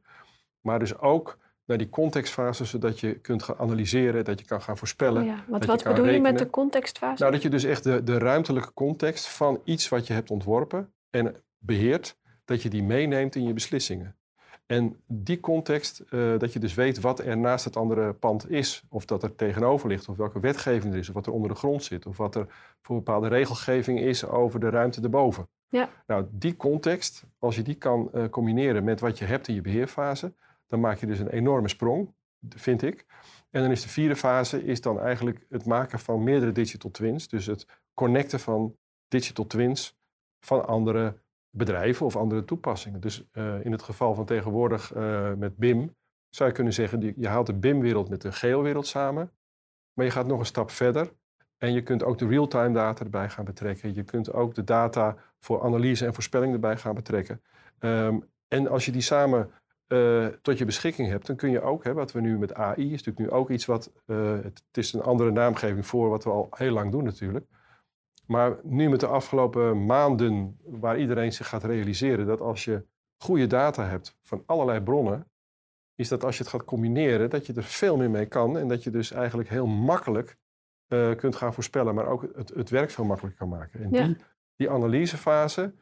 Maar 0.60 0.78
dus 0.78 0.98
ook 0.98 1.38
naar 1.70 1.78
die 1.78 1.88
contextfase, 1.88 2.64
zodat 2.64 3.00
je 3.00 3.14
kunt 3.14 3.42
gaan 3.42 3.58
analyseren, 3.58 4.24
dat 4.24 4.40
je 4.40 4.46
kan 4.46 4.62
gaan 4.62 4.76
voorspellen. 4.76 5.24
Ja, 5.24 5.44
wat 5.48 5.64
wat 5.64 5.84
bedoel 5.84 6.08
je 6.08 6.20
met 6.20 6.38
de 6.38 6.50
contextfase? 6.50 7.22
Nou, 7.22 7.32
dat 7.32 7.42
je 7.42 7.48
dus 7.48 7.64
echt 7.64 7.84
de, 7.84 8.04
de 8.04 8.18
ruimtelijke 8.18 8.72
context 8.74 9.28
van 9.28 9.60
iets 9.64 9.88
wat 9.88 10.06
je 10.06 10.12
hebt 10.12 10.30
ontworpen 10.30 10.92
en 11.10 11.34
beheert, 11.58 12.16
dat 12.44 12.62
je 12.62 12.70
die 12.70 12.82
meeneemt 12.82 13.34
in 13.34 13.46
je 13.46 13.52
beslissingen. 13.52 14.14
En 14.66 15.00
die 15.06 15.40
context, 15.40 16.02
uh, 16.10 16.38
dat 16.38 16.52
je 16.52 16.58
dus 16.58 16.74
weet 16.74 17.00
wat 17.00 17.18
er 17.18 17.38
naast 17.38 17.64
het 17.64 17.76
andere 17.76 18.12
pand 18.12 18.50
is, 18.50 18.82
of 18.88 19.04
dat 19.04 19.22
er 19.22 19.34
tegenover 19.34 19.88
ligt, 19.88 20.08
of 20.08 20.16
welke 20.16 20.40
wetgeving 20.40 20.92
er 20.92 20.98
is, 20.98 21.08
of 21.08 21.14
wat 21.14 21.26
er 21.26 21.32
onder 21.32 21.50
de 21.50 21.56
grond 21.56 21.82
zit, 21.82 22.06
of 22.06 22.16
wat 22.16 22.34
er 22.34 22.46
voor 22.82 22.96
bepaalde 22.96 23.28
regelgeving 23.28 24.00
is 24.00 24.26
over 24.26 24.60
de 24.60 24.70
ruimte 24.70 25.00
erboven. 25.00 25.48
Ja. 25.68 25.88
Nou, 26.06 26.26
die 26.30 26.56
context, 26.56 27.24
als 27.38 27.56
je 27.56 27.62
die 27.62 27.74
kan 27.74 28.10
uh, 28.14 28.24
combineren 28.28 28.84
met 28.84 29.00
wat 29.00 29.18
je 29.18 29.24
hebt 29.24 29.48
in 29.48 29.54
je 29.54 29.60
beheerfase, 29.60 30.32
dan 30.70 30.80
maak 30.80 30.98
je 30.98 31.06
dus 31.06 31.18
een 31.18 31.28
enorme 31.28 31.68
sprong, 31.68 32.14
vind 32.48 32.82
ik. 32.82 33.06
En 33.50 33.62
dan 33.62 33.70
is 33.70 33.82
de 33.82 33.88
vierde 33.88 34.16
fase 34.16 34.64
is 34.64 34.80
dan 34.80 35.00
eigenlijk 35.00 35.46
het 35.48 35.66
maken 35.66 35.98
van 35.98 36.22
meerdere 36.22 36.52
digital 36.52 36.90
twins. 36.90 37.28
Dus 37.28 37.46
het 37.46 37.66
connecten 37.94 38.40
van 38.40 38.76
digital 39.08 39.46
twins 39.46 39.98
van 40.40 40.66
andere 40.66 41.22
bedrijven 41.50 42.06
of 42.06 42.16
andere 42.16 42.44
toepassingen. 42.44 43.00
Dus 43.00 43.24
uh, 43.32 43.64
in 43.64 43.72
het 43.72 43.82
geval 43.82 44.14
van 44.14 44.24
tegenwoordig 44.24 44.94
uh, 44.94 45.32
met 45.34 45.56
BIM 45.56 45.94
zou 46.28 46.48
je 46.48 46.54
kunnen 46.54 46.72
zeggen, 46.72 47.12
je 47.16 47.28
haalt 47.28 47.46
de 47.46 47.54
BIM-wereld 47.54 48.08
met 48.08 48.22
de 48.22 48.32
geelwereld 48.32 48.86
samen. 48.86 49.32
Maar 49.92 50.04
je 50.04 50.10
gaat 50.10 50.26
nog 50.26 50.38
een 50.38 50.46
stap 50.46 50.70
verder 50.70 51.12
en 51.56 51.72
je 51.72 51.82
kunt 51.82 52.02
ook 52.02 52.18
de 52.18 52.26
real-time 52.26 52.74
data 52.74 53.04
erbij 53.04 53.30
gaan 53.30 53.44
betrekken. 53.44 53.94
Je 53.94 54.04
kunt 54.04 54.32
ook 54.32 54.54
de 54.54 54.64
data 54.64 55.16
voor 55.38 55.62
analyse 55.62 56.06
en 56.06 56.14
voorspelling 56.14 56.52
erbij 56.52 56.76
gaan 56.76 56.94
betrekken. 56.94 57.42
Um, 57.78 58.28
en 58.48 58.68
als 58.68 58.84
je 58.84 58.92
die 58.92 59.00
samen 59.00 59.50
uh, 59.92 60.26
tot 60.26 60.58
je 60.58 60.64
beschikking 60.64 61.08
hebt, 61.08 61.26
dan 61.26 61.36
kun 61.36 61.50
je 61.50 61.60
ook, 61.60 61.84
hè, 61.84 61.92
wat 61.92 62.12
we 62.12 62.20
nu 62.20 62.38
met 62.38 62.54
AI, 62.54 62.84
is 62.92 63.02
natuurlijk 63.02 63.18
nu 63.18 63.30
ook 63.30 63.50
iets 63.50 63.66
wat, 63.66 63.92
uh, 64.06 64.32
het, 64.32 64.44
het, 64.44 64.76
is 64.76 64.92
een 64.92 65.02
andere 65.02 65.30
naamgeving 65.30 65.86
voor 65.86 66.08
wat 66.08 66.24
we 66.24 66.30
al 66.30 66.48
heel 66.50 66.72
lang 66.72 66.90
doen 66.90 67.04
natuurlijk. 67.04 67.46
Maar 68.26 68.58
nu 68.62 68.88
met 68.88 69.00
de 69.00 69.06
afgelopen 69.06 69.86
maanden, 69.86 70.58
waar 70.64 70.98
iedereen 70.98 71.32
zich 71.32 71.48
gaat 71.48 71.64
realiseren 71.64 72.26
dat 72.26 72.40
als 72.40 72.64
je 72.64 72.86
goede 73.16 73.46
data 73.46 73.84
hebt 73.84 74.16
van 74.22 74.42
allerlei 74.46 74.80
bronnen, 74.80 75.30
is 75.94 76.08
dat 76.08 76.24
als 76.24 76.36
je 76.36 76.42
het 76.42 76.52
gaat 76.52 76.64
combineren, 76.64 77.30
dat 77.30 77.46
je 77.46 77.52
er 77.52 77.62
veel 77.62 77.96
meer 77.96 78.10
mee 78.10 78.26
kan 78.26 78.58
en 78.58 78.68
dat 78.68 78.82
je 78.82 78.90
dus 78.90 79.10
eigenlijk 79.10 79.48
heel 79.48 79.66
makkelijk 79.66 80.36
uh, 80.88 81.14
kunt 81.14 81.36
gaan 81.36 81.54
voorspellen, 81.54 81.94
maar 81.94 82.06
ook 82.06 82.22
het, 82.34 82.48
het 82.54 82.70
werk 82.70 82.90
veel 82.90 83.04
makkelijker 83.04 83.38
kan 83.40 83.58
maken. 83.58 83.82
En 83.82 83.90
ja. 83.90 84.04
die, 84.04 84.16
die 84.56 84.70
analysefase, 84.70 85.74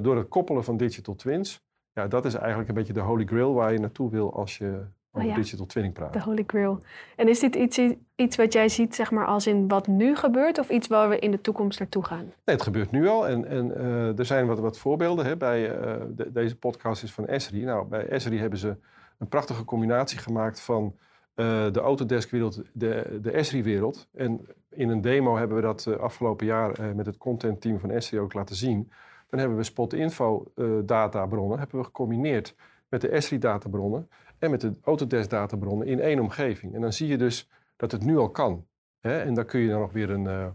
door 0.00 0.16
het 0.16 0.28
koppelen 0.28 0.64
van 0.64 0.76
digital 0.76 1.14
twins, 1.14 1.67
ja, 1.98 2.08
dat 2.08 2.24
is 2.24 2.34
eigenlijk 2.34 2.68
een 2.68 2.74
beetje 2.74 2.92
de 2.92 3.00
holy 3.00 3.24
grail 3.24 3.54
waar 3.54 3.72
je 3.72 3.78
naartoe 3.78 4.10
wil 4.10 4.34
als 4.34 4.58
je 4.58 4.84
over 5.12 5.28
oh 5.28 5.34
digital 5.34 5.66
twinning 5.66 5.94
praat. 5.94 6.12
De 6.12 6.20
holy 6.20 6.44
grail. 6.46 6.80
En 7.16 7.28
is 7.28 7.40
dit 7.40 7.54
iets, 7.54 7.80
iets 8.16 8.36
wat 8.36 8.52
jij 8.52 8.68
ziet 8.68 8.94
zeg 8.94 9.10
maar, 9.10 9.26
als 9.26 9.46
in 9.46 9.68
wat 9.68 9.86
nu 9.86 10.16
gebeurt 10.16 10.58
of 10.58 10.68
iets 10.68 10.86
waar 10.86 11.08
we 11.08 11.18
in 11.18 11.30
de 11.30 11.40
toekomst 11.40 11.78
naartoe 11.78 12.04
gaan? 12.04 12.24
Nee, 12.24 12.56
het 12.56 12.62
gebeurt 12.62 12.90
nu 12.90 13.08
al. 13.08 13.28
En, 13.28 13.48
en 13.48 13.70
uh, 13.76 14.18
er 14.18 14.24
zijn 14.24 14.46
wat, 14.46 14.58
wat 14.58 14.78
voorbeelden. 14.78 15.26
Hè, 15.26 15.36
bij, 15.36 15.80
uh, 15.80 15.94
de, 16.08 16.32
deze 16.32 16.56
podcast 16.56 17.02
is 17.02 17.12
van 17.12 17.26
Esri. 17.26 17.64
Nou, 17.64 17.86
bij 17.86 18.08
Esri 18.08 18.38
hebben 18.38 18.58
ze 18.58 18.76
een 19.18 19.28
prachtige 19.28 19.64
combinatie 19.64 20.18
gemaakt 20.18 20.60
van 20.60 20.94
uh, 21.34 21.72
de 21.72 21.80
Autodesk-wereld, 21.80 22.62
de, 22.72 23.18
de 23.22 23.30
Esri-wereld. 23.30 24.08
En 24.14 24.46
in 24.70 24.88
een 24.88 25.00
demo 25.00 25.36
hebben 25.36 25.56
we 25.56 25.62
dat 25.62 25.98
afgelopen 25.98 26.46
jaar 26.46 26.94
met 26.94 27.06
het 27.06 27.16
content-team 27.16 27.78
van 27.78 27.90
Esri 27.90 28.20
ook 28.20 28.32
laten 28.32 28.56
zien. 28.56 28.90
Dan 29.28 29.38
hebben 29.38 29.56
we 29.58 29.64
Spot 29.64 29.92
Info 29.92 30.52
uh, 30.54 30.78
databronnen 30.84 31.58
hebben 31.58 31.78
we 31.78 31.84
gecombineerd 31.84 32.54
met 32.88 33.00
de 33.00 33.08
Esri 33.08 33.38
databronnen 33.38 34.08
en 34.38 34.50
met 34.50 34.60
de 34.60 34.72
Autodesk 34.82 35.30
databronnen 35.30 35.86
in 35.86 36.00
één 36.00 36.20
omgeving. 36.20 36.74
En 36.74 36.80
dan 36.80 36.92
zie 36.92 37.08
je 37.08 37.16
dus 37.16 37.50
dat 37.76 37.92
het 37.92 38.04
nu 38.04 38.18
al 38.18 38.30
kan. 38.30 38.66
Hè? 39.00 39.18
En 39.20 39.34
dan 39.34 39.44
kun 39.44 39.60
je 39.60 39.68
dan 39.68 39.80
nog 39.80 39.92
weer 39.92 40.10
een, 40.10 40.24
uh, 40.24 40.46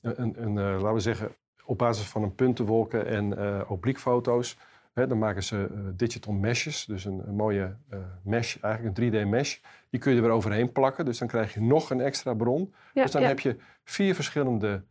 een, 0.00 0.42
een 0.42 0.56
uh, 0.56 0.72
laten 0.72 0.94
we 0.94 1.00
zeggen, 1.00 1.34
op 1.64 1.78
basis 1.78 2.06
van 2.06 2.22
een 2.22 2.34
puntenwolken 2.34 3.06
en 3.06 3.68
obliekfoto's. 3.68 4.58
Hè, 4.92 5.06
dan 5.06 5.18
maken 5.18 5.42
ze 5.42 5.92
digital 5.96 6.32
meshes, 6.32 6.84
dus 6.84 7.04
een, 7.04 7.28
een 7.28 7.34
mooie 7.34 7.76
mesh, 8.22 8.56
eigenlijk 8.60 8.98
een 8.98 9.12
3D 9.12 9.28
mesh. 9.28 9.58
Die 9.90 10.00
kun 10.00 10.10
je 10.10 10.16
er 10.16 10.22
weer 10.22 10.32
overheen 10.32 10.72
plakken, 10.72 11.04
dus 11.04 11.18
dan 11.18 11.28
krijg 11.28 11.54
je 11.54 11.60
nog 11.60 11.90
een 11.90 12.00
extra 12.00 12.34
bron. 12.34 12.74
Ja, 12.92 13.02
dus 13.02 13.12
dan 13.12 13.22
heb 13.22 13.40
je 13.40 13.56
vier 13.84 14.14
verschillende 14.14 14.82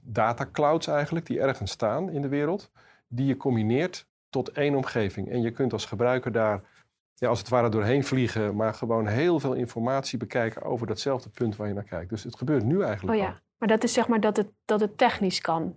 data 0.00 0.48
clouds 0.52 0.86
eigenlijk, 0.86 1.26
die 1.26 1.40
ergens 1.40 1.70
staan 1.70 2.10
in 2.10 2.22
de 2.22 2.28
wereld, 2.28 2.70
die 3.08 3.26
je 3.26 3.36
combineert 3.36 4.06
tot 4.30 4.48
één 4.48 4.74
omgeving. 4.74 5.30
En 5.30 5.42
je 5.42 5.50
kunt 5.50 5.72
als 5.72 5.84
gebruiker 5.84 6.32
daar 6.32 6.62
ja, 7.14 7.28
als 7.28 7.38
het 7.38 7.48
ware 7.48 7.68
doorheen 7.68 8.04
vliegen, 8.04 8.56
maar 8.56 8.74
gewoon 8.74 9.06
heel 9.06 9.40
veel 9.40 9.52
informatie 9.52 10.18
bekijken 10.18 10.62
over 10.62 10.86
datzelfde 10.86 11.28
punt 11.28 11.56
waar 11.56 11.68
je 11.68 11.74
naar 11.74 11.84
kijkt. 11.84 12.10
Dus 12.10 12.24
het 12.24 12.36
gebeurt 12.36 12.64
nu 12.64 12.82
eigenlijk 12.82 13.18
oh 13.18 13.24
ja. 13.24 13.40
Maar 13.58 13.68
dat 13.68 13.84
is 13.84 13.92
zeg 13.92 14.08
maar 14.08 14.20
dat 14.20 14.36
het, 14.36 14.48
dat 14.64 14.80
het 14.80 14.98
technisch 14.98 15.40
kan. 15.40 15.76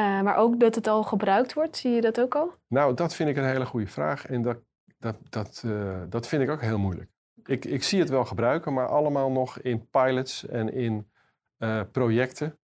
Uh, 0.00 0.22
maar 0.22 0.36
ook 0.36 0.60
dat 0.60 0.74
het 0.74 0.86
al 0.86 1.02
gebruikt 1.02 1.54
wordt, 1.54 1.76
zie 1.76 1.90
je 1.90 2.00
dat 2.00 2.20
ook 2.20 2.34
al? 2.34 2.54
Nou, 2.66 2.94
dat 2.94 3.14
vind 3.14 3.28
ik 3.28 3.36
een 3.36 3.44
hele 3.44 3.66
goede 3.66 3.86
vraag. 3.86 4.26
En 4.26 4.42
dat, 4.42 4.58
dat, 4.98 5.16
dat, 5.30 5.62
uh, 5.66 5.96
dat 6.08 6.28
vind 6.28 6.42
ik 6.42 6.50
ook 6.50 6.60
heel 6.60 6.78
moeilijk. 6.78 7.10
Ik, 7.44 7.64
ik 7.64 7.82
zie 7.82 8.00
het 8.00 8.08
wel 8.08 8.24
gebruiken, 8.24 8.72
maar 8.72 8.86
allemaal 8.86 9.30
nog 9.30 9.58
in 9.58 9.88
pilots 9.88 10.46
en 10.46 10.72
in 10.72 11.10
uh, 11.58 11.80
projecten. 11.92 12.58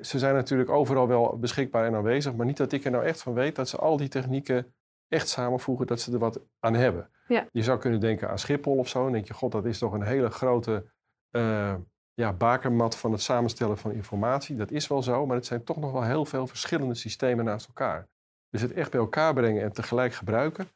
Ze 0.00 0.18
zijn 0.18 0.34
natuurlijk 0.34 0.70
overal 0.70 1.08
wel 1.08 1.38
beschikbaar 1.38 1.86
en 1.86 1.94
aanwezig, 1.94 2.34
maar 2.34 2.46
niet 2.46 2.56
dat 2.56 2.72
ik 2.72 2.84
er 2.84 2.90
nou 2.90 3.04
echt 3.04 3.22
van 3.22 3.34
weet 3.34 3.56
dat 3.56 3.68
ze 3.68 3.76
al 3.76 3.96
die 3.96 4.08
technieken 4.08 4.74
echt 5.08 5.28
samenvoegen, 5.28 5.86
dat 5.86 6.00
ze 6.00 6.12
er 6.12 6.18
wat 6.18 6.40
aan 6.60 6.74
hebben. 6.74 7.10
Ja. 7.28 7.48
Je 7.52 7.62
zou 7.62 7.78
kunnen 7.78 8.00
denken 8.00 8.30
aan 8.30 8.38
Schiphol 8.38 8.76
of 8.76 8.88
zo. 8.88 9.02
Dan 9.02 9.12
denk 9.12 9.26
je, 9.26 9.34
god, 9.34 9.52
dat 9.52 9.64
is 9.64 9.78
toch 9.78 9.92
een 9.92 10.02
hele 10.02 10.30
grote 10.30 10.84
uh, 11.30 11.74
ja, 12.14 12.32
bakermat 12.32 12.96
van 12.96 13.12
het 13.12 13.20
samenstellen 13.20 13.78
van 13.78 13.92
informatie. 13.92 14.56
Dat 14.56 14.70
is 14.70 14.86
wel 14.86 15.02
zo, 15.02 15.26
maar 15.26 15.36
het 15.36 15.46
zijn 15.46 15.64
toch 15.64 15.76
nog 15.76 15.92
wel 15.92 16.02
heel 16.02 16.24
veel 16.24 16.46
verschillende 16.46 16.94
systemen 16.94 17.44
naast 17.44 17.66
elkaar. 17.66 18.08
Dus 18.50 18.60
het 18.60 18.72
echt 18.72 18.90
bij 18.90 19.00
elkaar 19.00 19.34
brengen 19.34 19.62
en 19.62 19.72
tegelijk 19.72 20.12
gebruiken, 20.12 20.68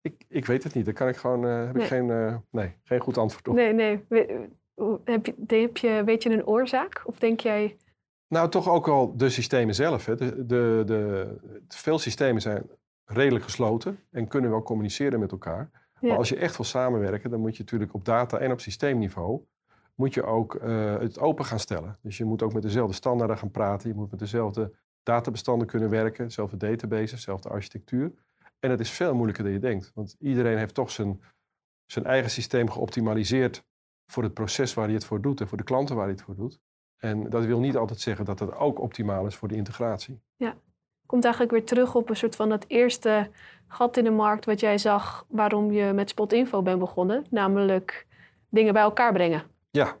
ik, 0.00 0.24
ik 0.28 0.46
weet 0.46 0.64
het 0.64 0.74
niet. 0.74 0.84
Daar 0.84 0.94
kan 0.94 1.08
ik 1.08 1.16
gewoon, 1.16 1.44
uh, 1.44 1.64
heb 1.64 1.74
nee. 1.74 1.82
ik 1.82 1.88
geen, 1.88 2.08
uh, 2.08 2.36
nee, 2.50 2.76
geen 2.82 3.00
goed 3.00 3.18
antwoord 3.18 3.48
op. 3.48 3.54
Nee, 3.54 3.72
nee. 3.72 4.04
Heb 5.04 5.26
je, 5.26 5.34
heb 5.46 5.76
je, 5.76 6.02
weet 6.04 6.22
je 6.22 6.30
een 6.30 6.46
oorzaak? 6.46 7.02
Of 7.04 7.18
denk 7.18 7.40
jij... 7.40 7.76
Nou, 8.28 8.48
toch 8.48 8.68
ook 8.68 8.86
wel 8.86 9.16
de 9.16 9.28
systemen 9.28 9.74
zelf. 9.74 10.06
Hè. 10.06 10.16
De, 10.16 10.46
de, 10.46 10.82
de, 10.86 11.36
veel 11.68 11.98
systemen 11.98 12.42
zijn 12.42 12.70
redelijk 13.04 13.44
gesloten 13.44 13.98
en 14.10 14.28
kunnen 14.28 14.50
wel 14.50 14.62
communiceren 14.62 15.20
met 15.20 15.32
elkaar. 15.32 15.70
Ja. 16.00 16.08
Maar 16.08 16.16
als 16.16 16.28
je 16.28 16.36
echt 16.36 16.56
wil 16.56 16.66
samenwerken, 16.66 17.30
dan 17.30 17.40
moet 17.40 17.56
je 17.56 17.62
natuurlijk 17.62 17.94
op 17.94 18.04
data 18.04 18.38
en 18.38 18.52
op 18.52 18.60
systeemniveau 18.60 19.40
moet 19.94 20.14
je 20.14 20.22
ook 20.22 20.54
uh, 20.54 20.98
het 20.98 21.18
open 21.18 21.44
gaan 21.44 21.58
stellen. 21.58 21.98
Dus 22.02 22.16
je 22.16 22.24
moet 22.24 22.42
ook 22.42 22.52
met 22.52 22.62
dezelfde 22.62 22.94
standaarden 22.94 23.38
gaan 23.38 23.50
praten. 23.50 23.88
Je 23.88 23.94
moet 23.94 24.10
met 24.10 24.18
dezelfde 24.18 24.72
databestanden 25.02 25.66
kunnen 25.66 25.90
werken, 25.90 26.24
dezelfde 26.24 26.56
databases, 26.56 27.10
dezelfde 27.10 27.48
architectuur. 27.48 28.12
En 28.58 28.68
dat 28.68 28.80
is 28.80 28.90
veel 28.90 29.14
moeilijker 29.14 29.44
dan 29.44 29.52
je 29.52 29.58
denkt. 29.58 29.90
Want 29.94 30.16
iedereen 30.18 30.58
heeft 30.58 30.74
toch 30.74 30.90
zijn, 30.90 31.22
zijn 31.86 32.04
eigen 32.04 32.30
systeem 32.30 32.70
geoptimaliseerd 32.70 33.64
voor 34.10 34.22
het 34.22 34.34
proces 34.34 34.74
waar 34.74 34.84
hij 34.84 34.94
het 34.94 35.04
voor 35.04 35.20
doet 35.20 35.40
en 35.40 35.48
voor 35.48 35.58
de 35.58 35.64
klanten 35.64 35.94
waar 35.96 36.04
hij 36.04 36.14
het 36.14 36.22
voor 36.22 36.36
doet. 36.36 36.60
En 36.96 37.30
dat 37.30 37.44
wil 37.44 37.60
niet 37.60 37.76
altijd 37.76 38.00
zeggen 38.00 38.24
dat 38.24 38.38
het 38.38 38.54
ook 38.54 38.80
optimaal 38.80 39.26
is 39.26 39.34
voor 39.34 39.48
de 39.48 39.54
integratie. 39.54 40.20
Ja, 40.36 40.56
komt 41.06 41.24
eigenlijk 41.24 41.52
weer 41.52 41.64
terug 41.64 41.94
op 41.94 42.10
een 42.10 42.16
soort 42.16 42.36
van 42.36 42.48
dat 42.48 42.64
eerste 42.66 43.30
gat 43.66 43.96
in 43.96 44.04
de 44.04 44.10
markt 44.10 44.44
wat 44.44 44.60
jij 44.60 44.78
zag 44.78 45.26
waarom 45.28 45.72
je 45.72 45.92
met 45.92 46.10
Spotinfo 46.10 46.62
bent 46.62 46.78
begonnen, 46.78 47.24
namelijk 47.30 48.06
dingen 48.48 48.72
bij 48.72 48.82
elkaar 48.82 49.12
brengen. 49.12 49.42
Ja, 49.70 49.96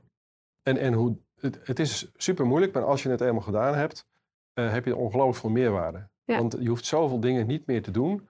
en, 0.62 0.76
en 0.76 0.92
hoe, 0.92 1.18
het, 1.40 1.60
het 1.62 1.78
is 1.78 2.10
super 2.16 2.46
moeilijk, 2.46 2.72
maar 2.72 2.84
als 2.84 3.02
je 3.02 3.08
het 3.08 3.20
eenmaal 3.20 3.42
gedaan 3.42 3.74
hebt, 3.74 4.06
uh, 4.54 4.72
heb 4.72 4.84
je 4.84 4.96
ongelooflijk 4.96 5.38
veel 5.38 5.50
meerwaarde. 5.50 6.08
Ja. 6.24 6.38
Want 6.38 6.56
je 6.60 6.68
hoeft 6.68 6.84
zoveel 6.84 7.20
dingen 7.20 7.46
niet 7.46 7.66
meer 7.66 7.82
te 7.82 7.90
doen. 7.90 8.27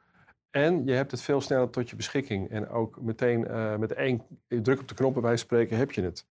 En 0.51 0.87
je 0.87 0.93
hebt 0.93 1.11
het 1.11 1.21
veel 1.21 1.41
sneller 1.41 1.71
tot 1.71 1.91
je 1.91 1.97
beschikking. 1.97 2.51
En 2.51 2.69
ook 2.69 3.01
meteen 3.01 3.41
uh, 3.41 3.77
met 3.77 3.93
één 3.93 4.23
druk 4.49 4.81
op 4.81 4.89
de 4.89 4.95
knop 4.95 5.21
bij 5.21 5.37
spreken 5.37 5.77
heb 5.77 5.93
je 5.93 6.03
het. 6.03 6.27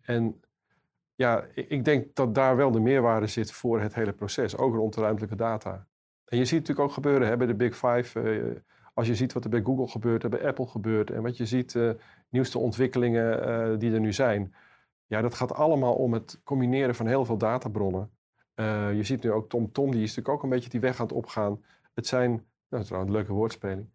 En 0.00 0.40
ja, 1.14 1.44
ik 1.54 1.84
denk 1.84 2.14
dat 2.14 2.34
daar 2.34 2.56
wel 2.56 2.70
de 2.70 2.80
meerwaarde 2.80 3.26
zit 3.26 3.52
voor 3.52 3.80
het 3.80 3.94
hele 3.94 4.12
proces, 4.12 4.56
ook 4.56 4.74
rond 4.74 4.94
de 4.94 5.00
ruimtelijke 5.00 5.36
data. 5.36 5.86
En 6.24 6.38
je 6.38 6.44
ziet 6.44 6.58
het 6.58 6.68
natuurlijk 6.68 6.88
ook 6.88 6.94
gebeuren 6.94 7.28
hè, 7.28 7.36
bij 7.36 7.46
de 7.46 7.54
Big 7.54 7.76
Five. 7.76 8.20
Uh, 8.20 8.56
als 8.94 9.06
je 9.06 9.14
ziet 9.14 9.32
wat 9.32 9.44
er 9.44 9.50
bij 9.50 9.62
Google 9.62 9.88
gebeurt, 9.88 10.22
er 10.22 10.28
bij 10.30 10.46
Apple 10.46 10.66
gebeurt 10.66 11.10
en 11.10 11.22
wat 11.22 11.36
je 11.36 11.46
ziet, 11.46 11.74
uh, 11.74 11.90
nieuwste 12.28 12.58
ontwikkelingen 12.58 13.78
die 13.78 13.92
er 13.92 14.00
nu 14.00 14.12
zijn. 14.12 14.54
Ja, 15.06 15.20
dat 15.20 15.34
gaat 15.34 15.52
allemaal 15.52 15.94
om 15.94 16.12
het 16.12 16.40
combineren 16.44 16.94
van 16.94 17.06
heel 17.06 17.24
veel 17.24 17.38
databronnen. 17.38 18.10
je 18.94 19.00
ziet 19.02 19.22
nu 19.22 19.32
ook 19.32 19.48
TomTom, 19.48 19.72
Tom, 19.72 19.90
die 19.90 20.02
is 20.02 20.08
natuurlijk 20.08 20.36
ook 20.36 20.42
een 20.42 20.48
beetje 20.48 20.70
die 20.70 20.80
weg 20.80 21.00
aan 21.00 21.06
het 21.06 21.14
opgaan. 21.14 21.64
Het 21.94 22.06
zijn, 22.06 22.46
dat 22.68 22.80
is 22.80 22.86
trouwens 22.86 23.12
een 23.12 23.18
leuke 23.18 23.32
woordspeling. 23.32 23.88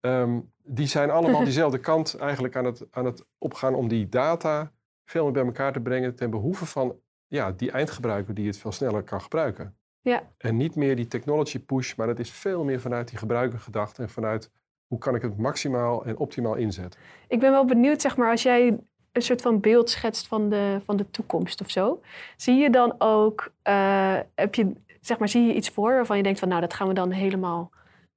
Um, 0.00 0.52
die 0.62 0.86
zijn 0.86 1.10
allemaal 1.10 1.44
diezelfde 1.50 1.78
kant 1.78 2.16
eigenlijk 2.16 2.56
aan 2.56 2.64
het, 2.64 2.86
aan 2.90 3.04
het 3.04 3.24
opgaan 3.38 3.74
om 3.74 3.88
die 3.88 4.08
data 4.08 4.72
veel 5.04 5.24
meer 5.24 5.32
bij 5.32 5.44
elkaar 5.44 5.72
te 5.72 5.80
brengen 5.80 6.14
ten 6.14 6.30
behoeve 6.30 6.66
van 6.66 6.96
ja, 7.26 7.52
die 7.52 7.70
eindgebruiker 7.70 8.34
die 8.34 8.46
het 8.46 8.58
veel 8.58 8.72
sneller 8.72 9.02
kan 9.02 9.20
gebruiken. 9.20 9.76
Ja. 10.00 10.22
En 10.38 10.56
niet 10.56 10.74
meer 10.74 10.96
die 10.96 11.08
technology 11.08 11.58
push, 11.58 11.94
maar 11.94 12.08
het 12.08 12.18
is 12.18 12.30
veel 12.30 12.64
meer 12.64 12.80
vanuit 12.80 13.08
die 13.08 13.18
gebruiker 13.18 13.58
gedacht 13.58 13.98
en 13.98 14.08
vanuit 14.08 14.50
hoe 14.86 14.98
kan 14.98 15.14
ik 15.14 15.22
het 15.22 15.38
maximaal 15.38 16.04
en 16.04 16.16
optimaal 16.16 16.54
inzetten. 16.54 17.00
Ik 17.28 17.40
ben 17.40 17.50
wel 17.50 17.64
benieuwd, 17.64 18.00
zeg 18.00 18.16
maar, 18.16 18.30
als 18.30 18.42
jij 18.42 18.78
een 19.12 19.22
soort 19.22 19.42
van 19.42 19.60
beeld 19.60 19.90
schetst 19.90 20.26
van 20.26 20.48
de, 20.48 20.80
van 20.84 20.96
de 20.96 21.10
toekomst 21.10 21.60
of 21.60 21.70
zo. 21.70 22.00
Zie 22.36 22.54
je 22.54 22.70
dan 22.70 22.94
ook, 22.98 23.52
uh, 23.68 24.18
heb 24.34 24.54
je, 24.54 24.72
zeg 25.00 25.18
maar, 25.18 25.28
zie 25.28 25.46
je 25.46 25.54
iets 25.54 25.70
voor 25.70 25.92
waarvan 25.92 26.16
je 26.16 26.22
denkt 26.22 26.38
van 26.38 26.48
nou, 26.48 26.60
dat 26.60 26.74
gaan 26.74 26.88
we 26.88 26.94
dan 26.94 27.10
helemaal 27.10 27.70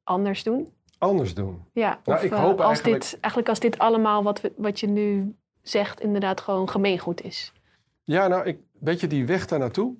anders 0.03 0.43
doen? 0.43 0.73
Anders 0.97 1.33
doen? 1.33 1.65
Ja, 1.73 1.99
nou, 2.03 2.17
of 2.17 2.23
ik 2.23 2.31
hoop 2.31 2.59
uh, 2.59 2.65
als 2.65 2.81
eigenlijk... 2.81 3.01
dit, 3.01 3.19
eigenlijk 3.19 3.49
als 3.49 3.59
dit 3.59 3.77
allemaal 3.77 4.23
wat, 4.23 4.41
we, 4.41 4.53
wat 4.57 4.79
je 4.79 4.87
nu 4.87 5.35
zegt 5.61 6.01
inderdaad 6.01 6.41
gewoon 6.41 6.69
gemeengoed 6.69 7.21
is. 7.21 7.53
Ja, 8.03 8.27
nou, 8.27 8.45
ik, 8.45 8.59
weet 8.79 8.99
je, 8.99 9.07
die 9.07 9.25
weg 9.25 9.47
daar 9.47 9.59
naartoe, 9.59 9.95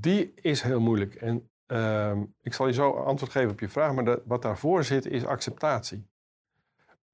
die 0.00 0.32
is 0.34 0.62
heel 0.62 0.80
moeilijk. 0.80 1.14
En 1.14 1.48
uh, 1.66 2.12
ik 2.42 2.54
zal 2.54 2.66
je 2.66 2.72
zo 2.72 2.90
antwoord 2.90 3.32
geven 3.32 3.50
op 3.50 3.60
je 3.60 3.68
vraag, 3.68 3.94
maar 3.94 4.04
de, 4.04 4.22
wat 4.24 4.42
daarvoor 4.42 4.84
zit 4.84 5.06
is 5.06 5.24
acceptatie. 5.24 6.06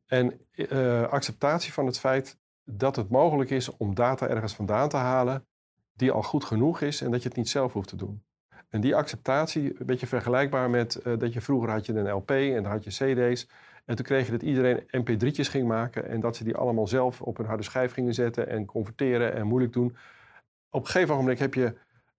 En 0.06 0.40
uh, 0.54 1.02
acceptatie 1.02 1.72
van 1.72 1.86
het 1.86 1.98
feit 1.98 2.38
dat 2.64 2.96
het 2.96 3.08
mogelijk 3.08 3.50
is 3.50 3.76
om 3.76 3.94
data 3.94 4.28
ergens 4.28 4.54
vandaan 4.54 4.88
te 4.88 4.96
halen 4.96 5.46
die 5.92 6.10
al 6.10 6.22
goed 6.22 6.44
genoeg 6.44 6.80
is 6.80 7.00
en 7.00 7.10
dat 7.10 7.22
je 7.22 7.28
het 7.28 7.36
niet 7.36 7.48
zelf 7.48 7.72
hoeft 7.72 7.88
te 7.88 7.96
doen. 7.96 8.24
En 8.70 8.80
die 8.80 8.96
acceptatie, 8.96 9.80
een 9.80 9.86
beetje 9.86 10.06
vergelijkbaar 10.06 10.70
met 10.70 11.00
uh, 11.06 11.18
dat 11.18 11.32
je 11.32 11.40
vroeger 11.40 11.70
had 11.70 11.86
je 11.86 11.92
een 11.92 12.10
LP 12.10 12.30
en 12.30 12.62
dan 12.62 12.72
had 12.72 12.84
je 12.84 12.90
CD's. 12.90 13.48
En 13.84 13.96
toen 13.96 14.04
kreeg 14.04 14.26
je 14.26 14.32
dat 14.32 14.42
iedereen 14.42 14.80
mp3'tjes 14.80 15.50
ging 15.50 15.68
maken 15.68 16.08
en 16.08 16.20
dat 16.20 16.36
ze 16.36 16.44
die 16.44 16.56
allemaal 16.56 16.86
zelf 16.86 17.22
op 17.22 17.38
een 17.38 17.46
harde 17.46 17.62
schijf 17.62 17.92
gingen 17.92 18.14
zetten 18.14 18.48
en 18.48 18.64
converteren 18.64 19.34
en 19.34 19.46
moeilijk 19.46 19.72
doen. 19.72 19.96
Op 20.70 20.80
een 20.80 20.90
gegeven 20.90 21.16
moment 21.16 21.38
heb 21.38 21.54
je 21.54 21.74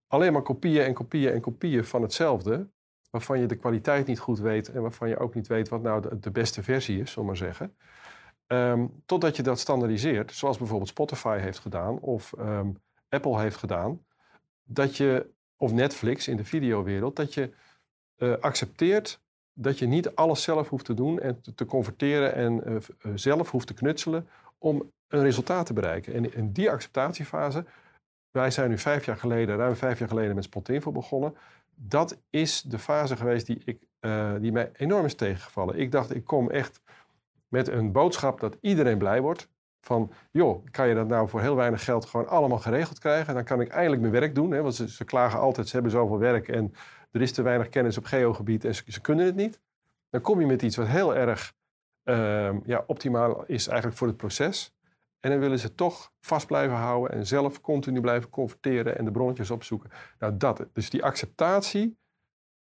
alleen 0.08 0.34
maar 0.34 0.42
kopieën 0.42 0.84
en 0.84 0.94
kopieën 0.94 1.34
en 1.34 1.42
kopieën 1.42 1.86
van 1.86 2.02
hetzelfde, 2.02 2.68
waarvan 3.10 3.40
je 3.40 3.46
de 3.46 3.56
kwaliteit 3.56 4.08
niet 4.08 4.20
goed 4.20 4.40
weet 4.40 4.70
en 4.70 4.82
waarvan 4.82 5.10
je 5.10 5.18
ook 5.18 5.36
niet 5.36 5.48
weet 5.48 5.70
wat 5.70 5.82
nou 5.82 6.20
de, 6.20 6.32
beste 6.32 6.64
versie 6.64 7.00
is, 7.00 7.12
zal 7.12 7.24
maar 7.24 7.38
zeggen. 7.38 7.76
Um, 8.48 9.02
totdat 9.06 9.36
je 9.36 9.44
dat 9.44 9.60
standaardiseert, 9.60 10.32
zoals 10.32 10.58
bijvoorbeeld 10.58 10.90
Spotify 10.90 11.38
heeft 11.38 11.60
gedaan 11.60 12.00
of 12.00 12.34
um, 12.40 12.78
Apple 13.10 13.40
heeft 13.40 13.56
gedaan, 13.56 14.06
dat 14.64 14.98
je, 14.98 15.30
of 15.62 15.74
Netflix 15.74 16.28
in 16.28 16.38
de 16.38 16.46
videowereld, 16.46 17.16
dat 17.16 17.34
je 17.34 17.50
uh, 18.18 18.34
accepteert 18.40 19.20
dat 19.54 19.80
je 19.80 19.86
niet 19.86 20.16
alles 20.16 20.44
zelf 20.44 20.70
hoeft 20.70 20.86
te 20.86 20.94
doen 20.94 21.20
en 21.20 21.42
te, 21.42 21.54
te 21.54 21.66
converteren 21.66 22.34
en 22.34 22.64
uh, 22.68 22.78
zelf 23.16 23.52
hoeft 23.52 23.68
te 23.68 23.74
knutselen 23.74 24.28
om 24.58 24.92
een 25.08 25.22
resultaat 25.22 25.66
te 25.66 25.74
bereiken. 25.74 26.14
En 26.14 26.34
in 26.34 26.52
die 26.52 26.72
acceptatiefase, 26.72 27.66
wij 28.32 28.52
zijn 28.52 28.70
nu 28.70 28.78
vijf 28.78 29.06
jaar 29.06 29.18
geleden, 29.18 29.58
ruim 29.58 29.76
vijf 29.76 30.00
jaar 30.00 30.08
geleden 30.08 30.36
met 30.36 30.44
Spotinfo 30.44 30.92
begonnen. 30.92 31.36
Dat 31.76 32.22
is 32.30 32.62
de 32.62 32.80
fase 32.80 33.16
geweest 33.16 33.46
die, 33.46 33.62
ik, 33.66 33.80
die 34.42 34.52
mij 34.52 34.72
enorm 34.74 35.06
is 35.06 35.16
tegengevallen. 35.16 35.80
Ik 35.80 35.92
dacht, 35.92 36.16
ik 36.16 36.26
kom 36.26 36.50
echt 36.50 36.82
met 37.48 37.68
een 37.68 37.92
boodschap 37.92 38.40
dat 38.40 38.58
iedereen 38.62 38.98
blij 38.98 39.22
wordt. 39.22 39.50
Van, 39.82 40.12
joh, 40.32 40.66
kan 40.72 40.88
je 40.88 40.96
dat 40.96 41.08
nou 41.08 41.30
voor 41.30 41.42
heel 41.42 41.56
weinig 41.56 41.84
geld 41.84 42.06
gewoon 42.06 42.28
allemaal 42.28 42.60
geregeld 42.60 43.00
krijgen? 43.00 43.34
Dan 43.34 43.44
kan 43.44 43.62
ik 43.62 43.70
eindelijk 43.70 44.02
mijn 44.02 44.14
werk 44.14 44.36
doen. 44.36 44.52
Hè? 44.52 44.62
Want 44.62 44.76
ze, 44.76 44.90
ze 44.90 45.06
klagen 45.06 45.40
altijd, 45.40 45.68
ze 45.68 45.74
hebben 45.74 45.92
zoveel 45.92 46.20
werk 46.20 46.48
en 46.48 46.74
er 47.12 47.22
is 47.22 47.32
te 47.32 47.42
weinig 47.42 47.70
kennis 47.70 47.98
op 47.98 48.06
geogebied 48.06 48.66
en 48.66 48.76
ze, 48.76 48.84
ze 48.88 49.02
kunnen 49.02 49.26
het 49.26 49.36
niet. 49.36 49.60
Dan 50.10 50.22
kom 50.22 50.40
je 50.40 50.46
met 50.46 50.62
iets 50.62 50.76
wat 50.76 50.88
heel 50.88 51.16
erg 51.16 51.54
uh, 52.04 52.54
ja, 52.66 52.84
optimaal 52.88 53.46
is 53.46 53.68
eigenlijk 53.68 53.98
voor 53.98 54.08
het 54.08 54.18
proces. 54.18 54.74
En 55.20 55.30
dan 55.30 55.40
willen 55.40 55.60
ze 55.60 55.76
toch 55.76 56.12
vast 56.20 56.48
blijven 56.48 56.76
houden 56.76 57.18
en 57.18 57.28
zelf 57.28 57.62
continu 57.62 58.02
blijven 58.02 58.30
converteren 58.30 58.98
en 58.98 59.06
de 59.06 59.12
bronnetjes 59.12 59.52
opzoeken. 59.52 59.90
Nou, 60.20 60.38
dat. 60.38 60.66
Dus 60.74 60.90
die 60.90 61.04
acceptatie 61.04 61.98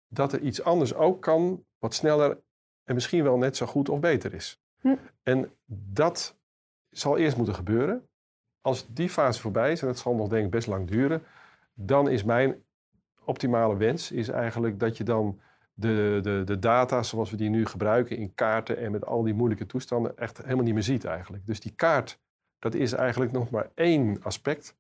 dat 0.08 0.34
er 0.34 0.40
iets 0.40 0.64
anders 0.64 0.94
ook 0.94 1.22
kan, 1.22 1.66
wat 1.80 1.94
sneller 1.94 2.42
en 2.84 2.94
misschien 2.94 3.24
wel 3.24 3.38
net 3.38 3.58
zo 3.58 3.66
goed 3.66 3.90
of 3.90 4.00
beter 4.00 4.34
is. 4.34 4.62
Hm. 4.80 4.96
En 5.24 5.52
dat 5.66 6.38
zal 6.94 7.18
eerst 7.18 7.38
moeten 7.38 7.56
gebeuren. 7.56 8.08
Als 8.62 8.88
die 8.90 9.10
fase 9.10 9.42
voorbij 9.42 9.72
is, 9.72 9.82
en 9.82 9.88
dat 9.88 9.98
zal 9.98 10.16
nog 10.16 10.28
denk 10.28 10.46
ik 10.46 10.52
best 10.52 10.68
lang 10.68 10.88
duren, 10.88 11.24
dan 11.74 12.10
is 12.10 12.24
mijn 12.24 12.64
optimale 13.26 13.78
wens 13.78 14.12
is 14.12 14.30
eigenlijk 14.30 14.80
dat 14.80 14.98
je 14.98 15.04
dan 15.04 15.40
de, 15.74 16.20
de, 16.22 16.42
de 16.46 16.60
data 16.60 17.04
zoals 17.04 17.32
we 17.32 17.38
die 17.38 17.50
nu 17.50 17.66
gebruiken 17.66 18.18
in 18.18 18.34
kaarten 18.34 18.78
en 18.78 18.92
met 18.92 19.06
al 19.06 19.24
die 19.24 19.34
moeilijke 19.34 19.66
toestanden 19.66 20.18
echt 20.18 20.38
helemaal 20.38 20.64
niet 20.64 20.74
meer 20.74 20.84
ziet 20.84 21.06
eigenlijk. 21.06 21.46
Dus 21.46 21.60
die 21.60 21.74
kaart, 21.76 22.20
dat 22.60 22.74
is 22.74 22.94
eigenlijk 22.94 23.32
nog 23.32 23.50
maar 23.50 23.70
één 23.74 24.24
aspect, 24.24 24.76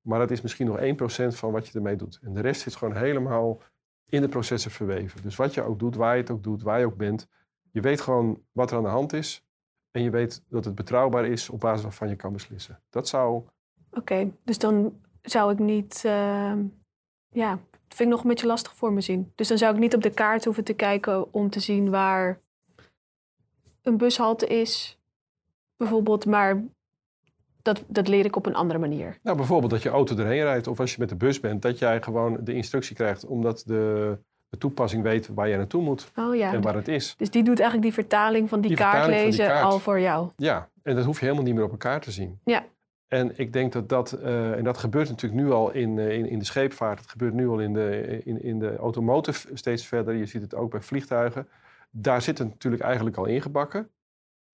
maar 0.00 0.18
dat 0.18 0.30
is 0.30 0.40
misschien 0.40 0.66
nog 0.66 0.78
1% 0.78 1.36
van 1.36 1.52
wat 1.52 1.68
je 1.68 1.74
ermee 1.74 1.96
doet. 1.96 2.18
En 2.22 2.34
de 2.34 2.40
rest 2.40 2.60
zit 2.60 2.76
gewoon 2.76 2.96
helemaal 2.96 3.62
in 4.08 4.20
de 4.20 4.28
processen 4.28 4.70
verweven. 4.70 5.22
Dus 5.22 5.36
wat 5.36 5.54
je 5.54 5.62
ook 5.62 5.78
doet, 5.78 5.96
waar 5.96 6.14
je 6.14 6.20
het 6.20 6.30
ook 6.30 6.42
doet, 6.42 6.62
waar 6.62 6.78
je 6.78 6.86
ook 6.86 6.96
bent, 6.96 7.28
je 7.70 7.80
weet 7.80 8.00
gewoon 8.00 8.42
wat 8.52 8.70
er 8.70 8.76
aan 8.76 8.82
de 8.82 8.88
hand 8.88 9.12
is 9.12 9.45
en 9.96 10.02
je 10.02 10.10
weet 10.10 10.42
dat 10.48 10.64
het 10.64 10.74
betrouwbaar 10.74 11.26
is 11.26 11.50
op 11.50 11.60
basis 11.60 11.82
waarvan 11.82 12.08
je 12.08 12.16
kan 12.16 12.32
beslissen. 12.32 12.80
Dat 12.90 13.08
zou 13.08 13.34
Oké, 13.36 13.98
okay, 13.98 14.32
dus 14.44 14.58
dan 14.58 15.00
zou 15.22 15.52
ik 15.52 15.58
niet, 15.58 16.02
ehm, 16.04 16.64
ja, 17.28 17.50
dat 17.70 17.96
vind 17.96 18.00
ik 18.00 18.14
nog 18.14 18.22
een 18.22 18.28
beetje 18.28 18.46
lastig 18.46 18.74
voor 18.74 18.92
me 18.92 19.00
zien. 19.00 19.32
Dus 19.34 19.48
dan 19.48 19.58
zou 19.58 19.74
ik 19.74 19.80
niet 19.80 19.94
op 19.94 20.02
de 20.02 20.10
kaart 20.10 20.44
hoeven 20.44 20.64
te 20.64 20.72
kijken 20.72 21.32
om 21.32 21.50
te 21.50 21.60
zien 21.60 21.90
waar 21.90 22.40
een 23.82 23.96
bushalte 23.96 24.46
is, 24.46 24.98
bijvoorbeeld, 25.76 26.26
maar 26.26 26.64
dat, 27.62 27.84
dat 27.86 28.08
leer 28.08 28.24
ik 28.24 28.36
op 28.36 28.46
een 28.46 28.54
andere 28.54 28.78
manier. 28.78 29.18
Nou, 29.22 29.36
bijvoorbeeld 29.36 29.70
dat 29.70 29.82
je 29.82 29.88
auto 29.88 30.16
erheen 30.16 30.42
rijdt 30.42 30.66
of 30.66 30.80
als 30.80 30.92
je 30.92 31.00
met 31.00 31.08
de 31.08 31.16
bus 31.16 31.40
bent, 31.40 31.62
dat 31.62 31.78
jij 31.78 32.02
gewoon 32.02 32.44
de 32.44 32.54
instructie 32.54 32.96
krijgt 32.96 33.26
omdat 33.26 33.62
de, 33.66 34.18
de 34.48 34.58
toepassing 34.58 35.02
weet 35.02 35.28
waar 35.34 35.48
je 35.48 35.56
naartoe 35.56 35.82
moet 35.82 36.10
Oh 36.16 36.34
ja. 36.36 36.52
en 36.52 36.60
waar 36.60 36.74
het 36.74 36.88
is. 36.88 37.14
Dus 37.16 37.30
die 37.30 37.42
doet 37.42 37.60
eigenlijk 37.60 37.82
die 37.82 38.04
vertaling 38.04 38.48
van 38.48 38.60
die, 38.60 38.68
Die 38.68 38.78
kaart 38.78 39.04
van 39.04 39.12
die 39.12 39.24
lezen 39.24 39.46
kaart. 39.46 39.64
al 39.64 39.78
voor 39.78 40.00
jou. 40.00 40.30
Ja, 40.36 40.68
en 40.82 40.94
dat 40.96 41.04
hoef 41.04 41.18
je 41.18 41.24
helemaal 41.24 41.44
niet 41.44 41.54
meer 41.54 41.64
op 41.64 41.70
elkaar 41.70 42.00
te 42.00 42.10
zien. 42.10 42.40
Ja. 42.44 42.64
En 43.08 43.38
ik 43.38 43.52
denk 43.52 43.72
dat 43.72 43.88
dat, 43.88 44.12
eh, 44.12 44.52
en 44.52 44.64
dat 44.64 44.78
gebeurt 44.78 45.08
natuurlijk 45.08 45.42
nu 45.42 45.50
al 45.50 45.70
in, 45.70 45.98
eh, 45.98 46.18
in, 46.18 46.26
in 46.28 46.38
de 46.38 46.44
scheepvaart, 46.44 46.98
het 47.00 47.10
gebeurt 47.10 47.34
nu 47.34 47.48
al 47.48 47.60
in 47.60 47.72
de, 47.72 48.20
in, 48.24 48.42
in 48.42 48.58
de 48.58 48.76
automotive 48.76 49.48
steeds 49.56 49.86
verder. 49.86 50.14
Je 50.14 50.26
ziet 50.26 50.42
het 50.42 50.54
ook 50.54 50.70
bij 50.70 50.80
vliegtuigen. 50.82 51.48
Daar 51.90 52.22
zit 52.22 52.38
het 52.38 52.48
natuurlijk 52.48 52.82
eigenlijk 52.82 53.16
al 53.16 53.24
ingebakken. 53.24 53.90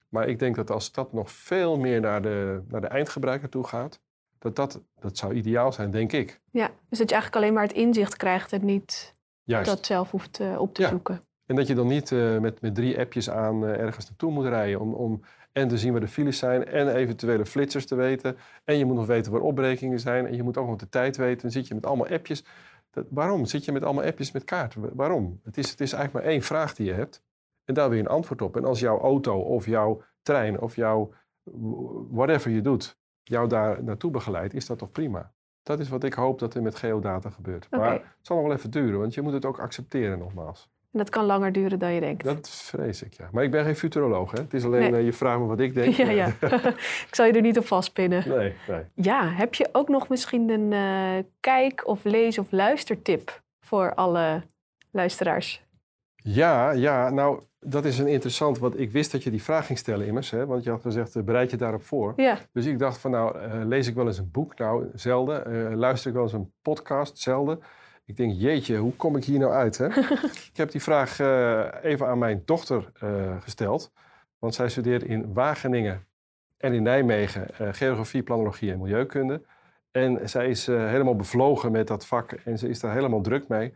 Maar 0.09 0.29
ik 0.29 0.39
denk 0.39 0.55
dat 0.57 0.71
als 0.71 0.93
dat 0.93 1.13
nog 1.13 1.31
veel 1.31 1.79
meer 1.79 2.01
naar 2.01 2.23
de, 2.23 2.63
naar 2.69 2.81
de 2.81 2.87
eindgebruiker 2.87 3.49
toe 3.49 3.65
gaat, 3.65 4.01
dat, 4.39 4.57
dat 4.57 4.81
dat 5.01 5.17
zou 5.17 5.35
ideaal 5.35 5.73
zijn, 5.73 5.91
denk 5.91 6.13
ik. 6.13 6.41
Ja, 6.51 6.67
dus 6.89 6.99
dat 6.99 7.09
je 7.09 7.15
eigenlijk 7.15 7.37
alleen 7.37 7.53
maar 7.55 7.63
het 7.67 7.73
inzicht 7.73 8.17
krijgt 8.17 8.53
en 8.53 8.65
niet 8.65 9.15
Juist. 9.45 9.71
dat 9.71 9.87
zelf 9.87 10.11
hoeft 10.11 10.41
eh, 10.41 10.61
op 10.61 10.75
te 10.75 10.83
Ja. 10.83 10.89
zoeken. 10.89 11.25
En 11.47 11.57
dat 11.57 11.67
je 11.67 11.75
dan 11.75 11.87
niet 11.87 12.13
eh, 12.13 12.39
met, 12.39 12.61
met 12.61 12.75
drie 12.75 12.99
appjes 12.99 13.31
aan 13.31 13.65
eh, 13.67 13.81
ergens 13.81 14.09
naartoe 14.09 14.31
moet 14.33 14.47
rijden. 14.47 14.81
Om, 14.81 14.95
om 14.95 15.21
en 15.53 15.69
te 15.69 15.79
zien 15.79 15.93
waar 15.93 16.01
de 16.01 16.09
files 16.09 16.39
zijn 16.39 16.65
en 16.67 16.89
eventuele 16.95 17.47
flitsers 17.47 17.87
te 17.87 17.95
weten. 17.95 18.37
En 18.65 18.79
je 18.79 18.85
moet 18.85 18.97
nog 18.97 19.07
weten 19.07 19.33
waar 19.33 19.41
opbrekingen 19.41 20.01
zijn. 20.01 20.27
En 20.27 20.37
je 20.37 20.43
moet 20.43 20.57
ook 20.57 20.67
nog 20.67 20.77
de 20.77 20.89
tijd 20.89 21.17
weten. 21.17 21.43
Dan 21.43 21.51
zit 21.51 21.69
je 21.69 21.75
met 21.75 21.87
allemaal 21.87 22.07
appjes. 22.09 22.45
Dat, 22.91 23.07
waarom 23.11 23.45
zit 23.45 23.65
je 23.65 23.73
met 23.73 23.83
allemaal 23.83 24.05
appjes 24.05 24.33
met 24.33 24.45
kaart? 24.45 24.75
Wa- 24.75 24.89
Waarom? 24.95 25.41
Het 25.43 25.57
is, 25.59 25.71
het 25.71 25.81
is 25.81 25.93
eigenlijk 25.93 26.25
maar 26.25 26.35
één 26.35 26.43
vraag 26.43 26.75
die 26.75 26.87
je 26.87 26.93
hebt. 26.93 27.23
En 27.65 27.75
daar 27.75 27.89
wil 27.89 27.97
je 27.99 28.03
een 28.05 28.09
antwoord 28.11 28.43
op. 28.43 28.57
En 28.57 28.65
als 28.65 28.81
jouw 28.81 28.99
auto 29.01 29.39
of 29.41 29.67
jouw 29.67 30.03
trein 30.23 30.61
of 30.61 30.77
jouw 30.77 31.13
whatever 32.11 32.51
je 32.51 32.61
doet, 32.61 32.99
jou 33.23 33.49
daar 33.49 33.85
naartoe 33.85 34.11
begeleidt, 34.11 34.55
is 34.55 34.67
dat 34.67 34.79
toch 34.79 34.91
prima? 34.91 35.33
Dat 35.63 35.81
is 35.81 35.89
wat 35.89 36.05
ik 36.05 36.15
hoop 36.15 36.39
dat 36.39 36.55
er 36.55 36.63
met 36.63 36.75
geodata 36.77 37.31
gebeurt. 37.31 37.67
Maar 37.71 37.93
het 37.93 38.03
zal 38.21 38.37
nog 38.37 38.47
wel 38.47 38.57
even 38.57 38.71
duren, 38.71 38.99
want 39.01 39.15
je 39.15 39.23
moet 39.23 39.33
het 39.33 39.45
ook 39.45 39.59
accepteren 39.61 40.19
nogmaals. 40.19 40.71
En 40.93 40.99
dat 40.99 41.09
kan 41.11 41.25
langer 41.25 41.53
duren 41.53 41.79
dan 41.79 41.93
je 41.93 42.01
denkt. 42.01 42.25
Dat 42.25 42.51
vrees 42.51 43.03
ik, 43.03 43.13
ja. 43.13 43.29
Maar 43.33 43.45
ik 43.45 43.51
ben 43.51 43.65
geen 43.65 43.77
futuroloog, 43.77 44.31
hè. 44.31 44.39
Het 44.39 44.55
is 44.55 44.65
alleen, 44.65 44.91
Nee. 44.91 45.01
eh, 45.01 45.05
je 45.05 45.13
vraagt 45.13 45.39
me 45.41 45.47
wat 45.47 45.61
ik 45.61 45.75
denk. 45.75 45.95
ja, 45.95 46.11
ja. 46.11 46.27
ik 47.09 47.09
zal 47.11 47.27
je 47.27 47.33
er 47.33 47.41
niet 47.41 47.59
op 47.59 47.67
vastpinnen. 47.67 48.29
nee, 48.29 48.55
nee. 48.69 48.85
Ja, 48.95 49.29
heb 49.29 49.55
je 49.55 49.69
ook 49.73 49.89
nog 49.89 50.09
misschien 50.09 50.49
een 50.51 50.73
eh, 50.73 51.25
kijk- 51.41 51.87
of 51.87 52.05
lees- 52.05 52.39
of 52.39 52.51
luistertip 52.51 53.43
voor 53.61 53.95
alle 53.95 54.43
luisteraars? 54.91 55.65
Ja, 56.17 56.71
ja, 56.71 57.11
nou, 57.11 57.43
dat 57.65 57.85
is 57.85 57.99
een 57.99 58.07
interessant, 58.07 58.59
want 58.59 58.81
ik 58.81 58.91
wist 58.91 59.13
dat 59.13 59.23
je 59.23 59.31
die 59.31 59.43
vraag 59.43 59.67
ging 59.67 59.79
stellen 59.79 60.07
immers, 60.07 60.31
hè. 60.31 60.47
Want 60.47 60.65
je 60.65 60.71
had 60.71 60.81
gezegd, 60.81 61.17
eh, 61.17 61.23
bereid 61.23 61.51
je 61.51 61.57
daarop 61.57 61.83
voor. 61.83 62.13
Ja, 62.17 62.39
Dus 62.53 62.67
ik 62.67 62.79
dacht 62.79 62.99
van, 62.99 63.11
nou, 63.11 63.39
eh, 63.39 63.61
lees 63.65 63.87
ik 63.87 63.95
wel 63.95 64.07
eens 64.07 64.19
een 64.19 64.31
boek? 64.31 64.59
Nou, 64.59 64.91
zelden. 64.95 65.47
Eh, 65.47 65.77
luister 65.77 66.09
ik 66.09 66.15
wel 66.15 66.23
eens 66.23 66.33
een 66.33 66.53
podcast? 66.63 67.19
Zelden. 67.19 67.61
Ik 68.05 68.17
denk, 68.17 68.33
jeetje, 68.37 68.77
hoe 68.77 68.97
kom 68.97 69.17
ik 69.17 69.25
hier 69.25 69.39
nou 69.39 69.53
uit, 69.53 69.79
hè? 69.79 69.87
ik 70.53 70.57
heb 70.57 70.71
die 70.71 70.83
vraag 70.83 71.19
even 71.83 72.07
aan 72.07 72.19
mijn 72.19 72.43
dochter 72.45 72.93
gesteld. 73.41 73.93
Want 74.39 74.55
zij 74.55 74.69
studeert 74.69 75.03
in 75.03 75.33
Wageningen 75.33 76.07
en 76.57 76.73
in 76.73 76.83
Nijmegen 76.83 77.47
geografie, 77.75 78.23
planologie 78.23 78.73
en 78.73 78.79
milieukunde. 78.79 79.43
En 79.91 80.29
zij 80.29 80.49
is 80.49 80.67
helemaal 80.67 81.17
bevlogen 81.17 81.73
met 81.73 81.87
dat 81.87 82.07
vak 82.07 82.33
en 82.33 82.59
ze 82.59 82.69
is 82.69 82.81
daar 82.81 82.93
helemaal 82.93 83.21
druk 83.21 83.49
mee. 83.49 83.73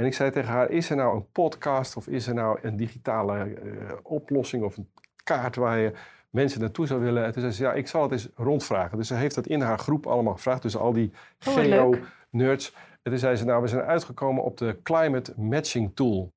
En 0.00 0.06
ik 0.06 0.14
zei 0.14 0.30
tegen 0.30 0.50
haar, 0.50 0.70
is 0.70 0.90
er 0.90 0.96
nou 0.96 1.16
een 1.16 1.30
podcast 1.32 1.96
of 1.96 2.06
is 2.06 2.26
er 2.26 2.34
nou 2.34 2.58
een 2.62 2.76
digitale 2.76 3.38
eh, 3.38 3.96
oplossing 4.02 4.64
of 4.64 4.76
een 4.76 4.90
kaart 5.24 5.56
waar 5.56 5.78
je 5.78 5.92
mensen 6.30 6.60
naartoe 6.60 6.86
zou 6.86 7.00
willen? 7.00 7.24
En 7.24 7.32
toen 7.32 7.40
zei 7.40 7.52
ze, 7.52 7.62
ja, 7.62 7.72
ik 7.72 7.88
zal 7.88 8.02
het 8.02 8.12
eens 8.12 8.28
rondvragen. 8.34 8.98
Dus 8.98 9.08
ze 9.08 9.14
heeft 9.14 9.34
dat 9.34 9.46
in 9.46 9.60
haar 9.60 9.78
groep 9.78 10.06
allemaal 10.06 10.32
gevraagd. 10.32 10.62
Dus 10.62 10.76
al 10.76 10.92
die 10.92 11.12
Oh, 11.46 11.52
geo-nerds. 11.52 12.74
En 13.02 13.10
toen 13.10 13.18
zei 13.18 13.36
ze, 13.36 13.44
nou, 13.44 13.62
we 13.62 13.68
zijn 13.68 13.82
uitgekomen 13.82 14.42
op 14.42 14.56
de 14.56 14.80
Climate 14.82 15.32
Matching 15.36 15.90
Tool. 15.94 16.32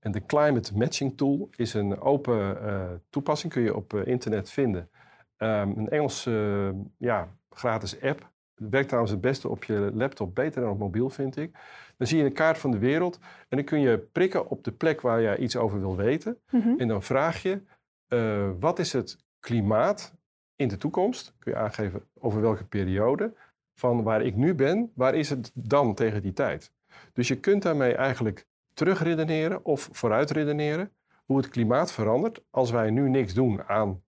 En 0.00 0.12
de 0.12 0.26
Climate 0.26 0.76
Matching 0.76 1.16
Tool 1.16 1.48
is 1.56 1.74
een 1.74 2.00
open 2.00 2.62
eh, 2.62 2.90
toepassing, 3.10 3.52
kun 3.52 3.62
je 3.62 3.76
op 3.76 3.94
eh, 3.94 4.06
internet 4.06 4.50
vinden. 4.50 4.90
Ehm, 5.36 5.68
een 5.76 5.88
Engels 5.88 6.26
eh, 6.26 6.68
ja, 6.96 7.28
gratis 7.50 8.00
app. 8.00 8.32
Het 8.54 8.70
werkt 8.70 8.86
trouwens 8.86 9.12
het 9.12 9.22
beste 9.22 9.48
op 9.48 9.64
je 9.64 9.90
laptop, 9.94 10.34
beter 10.34 10.62
dan 10.62 10.70
op 10.70 10.78
mobiel, 10.78 11.10
vind 11.10 11.36
ik. 11.36 11.58
Dan 11.96 12.06
zie 12.06 12.18
je 12.18 12.24
een 12.24 12.32
kaart 12.32 12.58
van 12.58 12.70
de 12.70 12.78
wereld 12.78 13.18
en 13.48 13.56
dan 13.56 13.64
kun 13.64 13.80
je 13.80 13.98
prikken 13.98 14.48
op 14.48 14.64
de 14.64 14.72
plek 14.72 15.00
waar 15.00 15.20
je 15.20 15.36
iets 15.36 15.56
over 15.56 15.80
wil 15.80 15.96
weten. 15.96 16.38
Mhm. 16.50 16.74
En 16.78 16.88
dan 16.88 17.02
vraag 17.02 17.42
je, 17.42 17.62
eh, 18.08 18.50
wat 18.60 18.78
is 18.78 18.92
het 18.92 19.24
klimaat 19.40 20.14
in 20.56 20.68
de 20.68 20.76
toekomst? 20.76 21.34
Kun 21.38 21.52
je 21.52 21.58
aangeven 21.58 22.02
over 22.14 22.40
welke 22.40 22.64
periode. 22.64 23.34
Van 23.74 24.02
waar 24.02 24.22
ik 24.22 24.34
nu 24.34 24.54
ben, 24.54 24.92
waar 24.94 25.14
is 25.14 25.30
het 25.30 25.50
dan 25.54 25.94
tegen 25.94 26.22
die 26.22 26.32
tijd? 26.32 26.72
Dus 27.12 27.28
je 27.28 27.40
kunt 27.40 27.62
daarmee 27.62 27.94
eigenlijk 27.94 28.46
terugredeneren 28.74 29.64
of 29.64 29.88
vooruitredeneren 29.92 30.92
hoe 31.24 31.36
het 31.36 31.48
klimaat 31.48 31.92
verandert 31.92 32.44
als 32.50 32.70
wij 32.70 32.90
nu 32.90 33.08
niks 33.08 33.34
doen 33.34 33.62
aan 33.62 34.02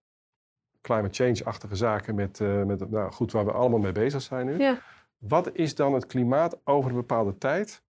climate 0.87 1.25
change-achtige 1.25 1.77
zaken 1.77 2.15
met, 2.15 2.41
eh, 2.41 2.63
met 2.63 2.91
nou 2.91 3.13
goed, 3.13 3.33
waar 3.33 3.45
we 3.45 3.53
allemaal 3.53 3.79
mee 3.79 3.93
bezig 3.93 4.23
zijn 4.23 4.47
nu. 4.47 4.59
Ja. 4.59 4.79
Wat 5.19 5.51
is 5.53 5.75
dan 5.75 5.95
het 5.95 6.07
klimaat 6.07 6.59
over 6.65 6.91
een 6.91 6.97
bepaalde 6.97 7.39
tijd 7.39 7.83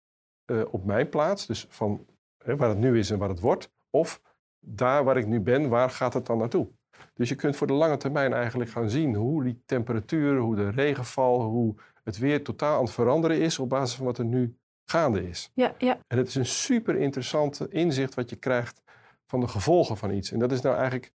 eh, 0.45 0.61
op 0.71 0.85
mijn 0.85 1.09
plaats? 1.09 1.45
Dus 1.45 1.65
van 1.69 2.05
hè, 2.43 2.55
waar 2.55 2.69
het 2.69 2.77
nu 2.77 2.97
is 2.97 3.09
en 3.09 3.17
waar 3.17 3.29
het 3.29 3.39
wordt. 3.39 3.71
Of 3.89 4.21
daar 4.59 5.03
waar 5.03 5.17
ik 5.17 5.27
nu 5.27 5.39
ben, 5.39 5.69
waar 5.69 5.89
gaat 5.89 6.13
het 6.13 6.25
dan 6.25 6.37
naartoe? 6.37 6.67
Dus 7.13 7.29
je 7.29 7.35
kunt 7.35 7.55
voor 7.55 7.67
de 7.67 7.73
lange 7.73 7.97
termijn 7.97 8.33
eigenlijk 8.33 8.69
gaan 8.69 8.89
zien 8.89 9.15
hoe 9.15 9.43
die 9.43 9.61
temperatuur, 9.65 10.37
hoe 10.37 10.55
de 10.55 10.69
regenval, 10.69 11.41
hoe 11.41 11.75
het 12.03 12.17
weer 12.17 12.43
totaal 12.43 12.77
aan 12.77 12.83
het 12.83 12.93
veranderen 12.93 13.39
is 13.39 13.59
op 13.59 13.69
basis 13.69 13.95
van 13.95 14.05
wat 14.05 14.17
er 14.17 14.25
nu 14.25 14.57
gaande 14.85 15.27
is. 15.29 15.51
ja, 15.53 15.75
ja. 15.77 15.99
En 16.07 16.17
het 16.17 16.27
is 16.27 16.35
een 16.35 16.45
super 16.45 16.95
interessante 16.95 17.67
inzicht 17.69 18.13
wat 18.13 18.29
je 18.29 18.35
krijgt 18.35 18.81
van 19.25 19.39
de 19.39 19.47
gevolgen 19.47 19.97
van 19.97 20.11
iets. 20.11 20.31
En 20.31 20.39
dat 20.39 20.51
is 20.51 20.61
nou 20.61 20.75
eigenlijk 20.75 21.11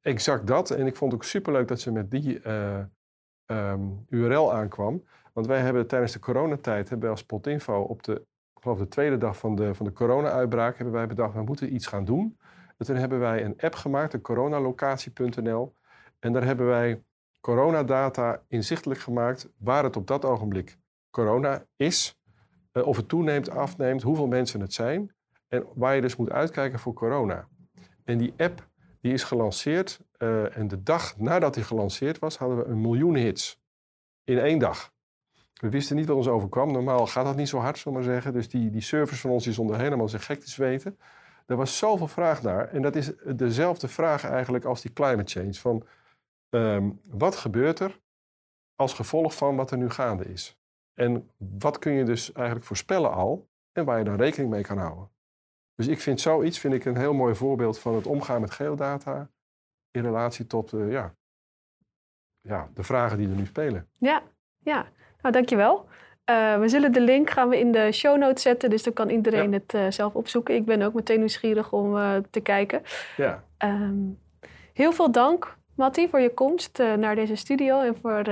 exact 0.00 0.46
dat. 0.46 0.70
En 0.70 0.86
ik 0.86 0.96
vond 0.96 1.14
ook 1.14 1.24
superleuk 1.24 1.68
dat 1.68 1.80
ze 1.80 1.92
met 1.92 2.10
die 2.10 2.40
eh, 2.40 2.80
ehm, 3.46 3.82
URL 4.08 4.52
aankwam. 4.54 5.04
Want 5.32 5.46
wij 5.46 5.60
hebben 5.60 5.86
tijdens 5.86 6.12
de 6.12 6.18
coronatijd, 6.18 6.88
hebben 6.88 7.00
wij 7.00 7.10
als 7.10 7.20
Spotinfo 7.20 7.80
op 7.80 8.02
de, 8.02 8.12
ik 8.54 8.62
geloof 8.62 8.78
de 8.78 8.88
tweede 8.88 9.18
dag 9.18 9.36
van 9.38 9.54
de, 9.54 9.74
van 9.74 9.86
de 9.86 9.92
corona-uitbraak, 9.92 10.76
hebben 10.76 10.94
wij 10.94 11.06
bedacht, 11.06 11.34
we 11.34 11.42
moeten 11.42 11.74
iets 11.74 11.86
gaan 11.86 12.04
doen. 12.04 12.38
En 12.76 12.86
toen 12.86 12.96
hebben 12.96 13.18
wij 13.18 13.44
een 13.44 13.54
app 13.60 13.74
gemaakt, 13.74 14.12
de 14.12 14.20
coronalocatie.nl. 14.20 15.74
En 16.18 16.32
daar 16.32 16.44
hebben 16.44 16.66
wij 16.66 17.02
coronadata 17.40 18.42
inzichtelijk 18.48 19.00
gemaakt 19.00 19.48
waar 19.58 19.84
het 19.84 19.96
op 19.96 20.06
dat 20.06 20.24
ogenblik 20.24 20.78
corona 21.10 21.64
is. 21.76 22.18
eh, 22.72 22.86
of 22.86 22.96
het 22.96 23.08
toeneemt, 23.08 23.50
afneemt, 23.50 24.02
hoeveel 24.02 24.26
mensen 24.26 24.60
het 24.60 24.72
zijn. 24.72 25.14
En 25.48 25.66
waar 25.74 25.94
je 25.94 26.00
dus 26.00 26.16
moet 26.16 26.30
uitkijken 26.30 26.78
voor 26.78 26.92
corona. 26.92 27.48
En 28.04 28.18
die 28.18 28.34
app 28.36 28.69
die 29.00 29.12
is 29.12 29.22
gelanceerd. 29.22 30.00
eh, 30.16 30.56
en 30.56 30.68
de 30.68 30.82
dag 30.82 31.18
nadat 31.18 31.54
die 31.54 31.64
gelanceerd 31.64 32.18
was, 32.18 32.36
hadden 32.36 32.58
we 32.58 32.64
een 32.64 32.80
miljoen 32.80 33.14
hits. 33.14 33.60
In 34.24 34.38
één 34.38 34.58
dag. 34.58 34.92
We 35.60 35.68
wisten 35.68 35.96
niet 35.96 36.06
wat 36.06 36.16
ons 36.16 36.28
overkwam. 36.28 36.72
Normaal 36.72 37.06
gaat 37.06 37.24
dat 37.24 37.36
niet 37.36 37.48
zo 37.48 37.58
hard, 37.58 37.78
zullen 37.78 37.98
maar 37.98 38.08
zeggen. 38.08 38.32
Dus 38.32 38.48
die, 38.48 38.70
die 38.70 38.80
servers 38.80 39.20
van 39.20 39.30
ons 39.30 39.44
die 39.44 39.52
stonden 39.52 39.80
helemaal 39.80 40.08
zich 40.08 40.24
gek 40.24 40.40
te 40.40 40.50
zweten. 40.50 40.98
Er 41.46 41.56
was 41.56 41.78
zoveel 41.78 42.08
vraag 42.08 42.42
naar. 42.42 42.68
En 42.68 42.82
dat 42.82 42.96
is 42.96 43.12
dezelfde 43.36 43.88
vraag 43.88 44.24
eigenlijk 44.24 44.64
als 44.64 44.80
die 44.80 44.92
climate 44.92 45.40
change. 45.40 45.54
Van, 45.54 45.86
ehm, 46.48 46.90
wat 47.04 47.36
gebeurt 47.36 47.80
er 47.80 48.00
als 48.74 48.92
gevolg 48.92 49.34
van 49.34 49.56
wat 49.56 49.70
er 49.70 49.78
nu 49.78 49.90
gaande 49.90 50.24
is? 50.24 50.58
En 50.94 51.30
wat 51.36 51.78
kun 51.78 51.92
je 51.92 52.04
dus 52.04 52.32
eigenlijk 52.32 52.66
voorspellen 52.66 53.12
al 53.12 53.48
en 53.72 53.84
waar 53.84 53.98
je 53.98 54.04
dan 54.04 54.16
rekening 54.16 54.50
mee 54.50 54.62
kan 54.62 54.78
houden? 54.78 55.10
Dus 55.80 55.88
ik 55.88 56.00
vind 56.00 56.20
zoiets 56.20 56.58
vind 56.58 56.74
ik 56.74 56.84
een 56.84 56.96
heel 56.96 57.14
mooi 57.14 57.34
voorbeeld 57.34 57.78
van 57.78 57.94
het 57.94 58.06
omgaan 58.06 58.40
met 58.40 58.50
geodata 58.50 59.28
in 59.90 60.02
relatie 60.02 60.46
tot 60.46 60.72
eh, 60.72 60.90
ja, 60.90 61.14
ja, 62.40 62.68
de 62.74 62.82
vragen 62.82 63.18
die 63.18 63.28
er 63.28 63.34
nu 63.34 63.46
spelen. 63.46 63.88
Ja, 63.98 64.22
ja. 64.58 64.86
Nou, 65.22 65.34
dankjewel. 65.34 65.88
Eh 66.24 66.58
we 66.58 66.68
zullen 66.68 66.92
de 66.92 67.00
link 67.00 67.30
gaan 67.30 67.48
we 67.48 67.58
in 67.58 67.72
de 67.72 67.92
show 67.92 68.18
notes 68.18 68.42
zetten, 68.42 68.70
dus 68.70 68.82
dan 68.82 68.92
kan 68.92 69.10
iedereen 69.10 69.50
Ja. 69.50 69.56
het 69.58 69.74
eh, 69.74 69.86
zelf 69.88 70.14
opzoeken. 70.14 70.54
Ik 70.54 70.64
ben 70.64 70.82
ook 70.82 70.94
meteen 70.94 71.18
nieuwsgierig 71.18 71.72
om 71.72 71.94
te 72.30 72.40
kijken. 72.40 72.82
Ja, 73.16 73.44
Ehm, 73.56 74.08
heel 74.72 74.92
veel 74.92 75.12
dank, 75.12 75.56
Matti, 75.76 76.08
voor 76.08 76.20
je 76.20 76.34
komst 76.34 76.78
naar 76.78 77.14
deze 77.14 77.34
studio 77.34 77.80
en 77.80 77.96
voor 77.96 78.24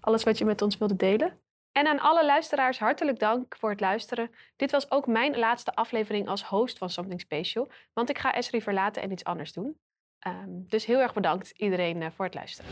alles 0.00 0.24
wat 0.24 0.38
je 0.38 0.44
met 0.44 0.62
ons 0.62 0.78
wilde 0.78 0.96
delen. 0.96 1.32
En 1.76 1.86
aan 1.86 2.00
alle 2.00 2.24
luisteraars 2.24 2.78
hartelijk 2.78 3.18
dank 3.18 3.56
voor 3.58 3.70
het 3.70 3.80
luisteren. 3.80 4.30
Dit 4.56 4.70
was 4.70 4.90
ook 4.90 5.06
mijn 5.06 5.38
laatste 5.38 5.74
aflevering 5.74 6.28
als 6.28 6.44
host 6.44 6.78
van 6.78 6.90
Something 6.90 7.20
Special, 7.20 7.68
want 7.92 8.10
ik 8.10 8.18
ga 8.18 8.34
Esri 8.34 8.62
verlaten 8.62 9.02
en 9.02 9.12
iets 9.12 9.24
anders 9.24 9.52
doen. 9.52 9.78
Ehm, 10.18 10.64
dus 10.68 10.86
heel 10.86 11.00
erg 11.00 11.14
bedankt 11.14 11.50
iedereen 11.50 12.02
eh, 12.02 12.10
voor 12.14 12.24
het 12.24 12.34
luisteren. 12.34 12.70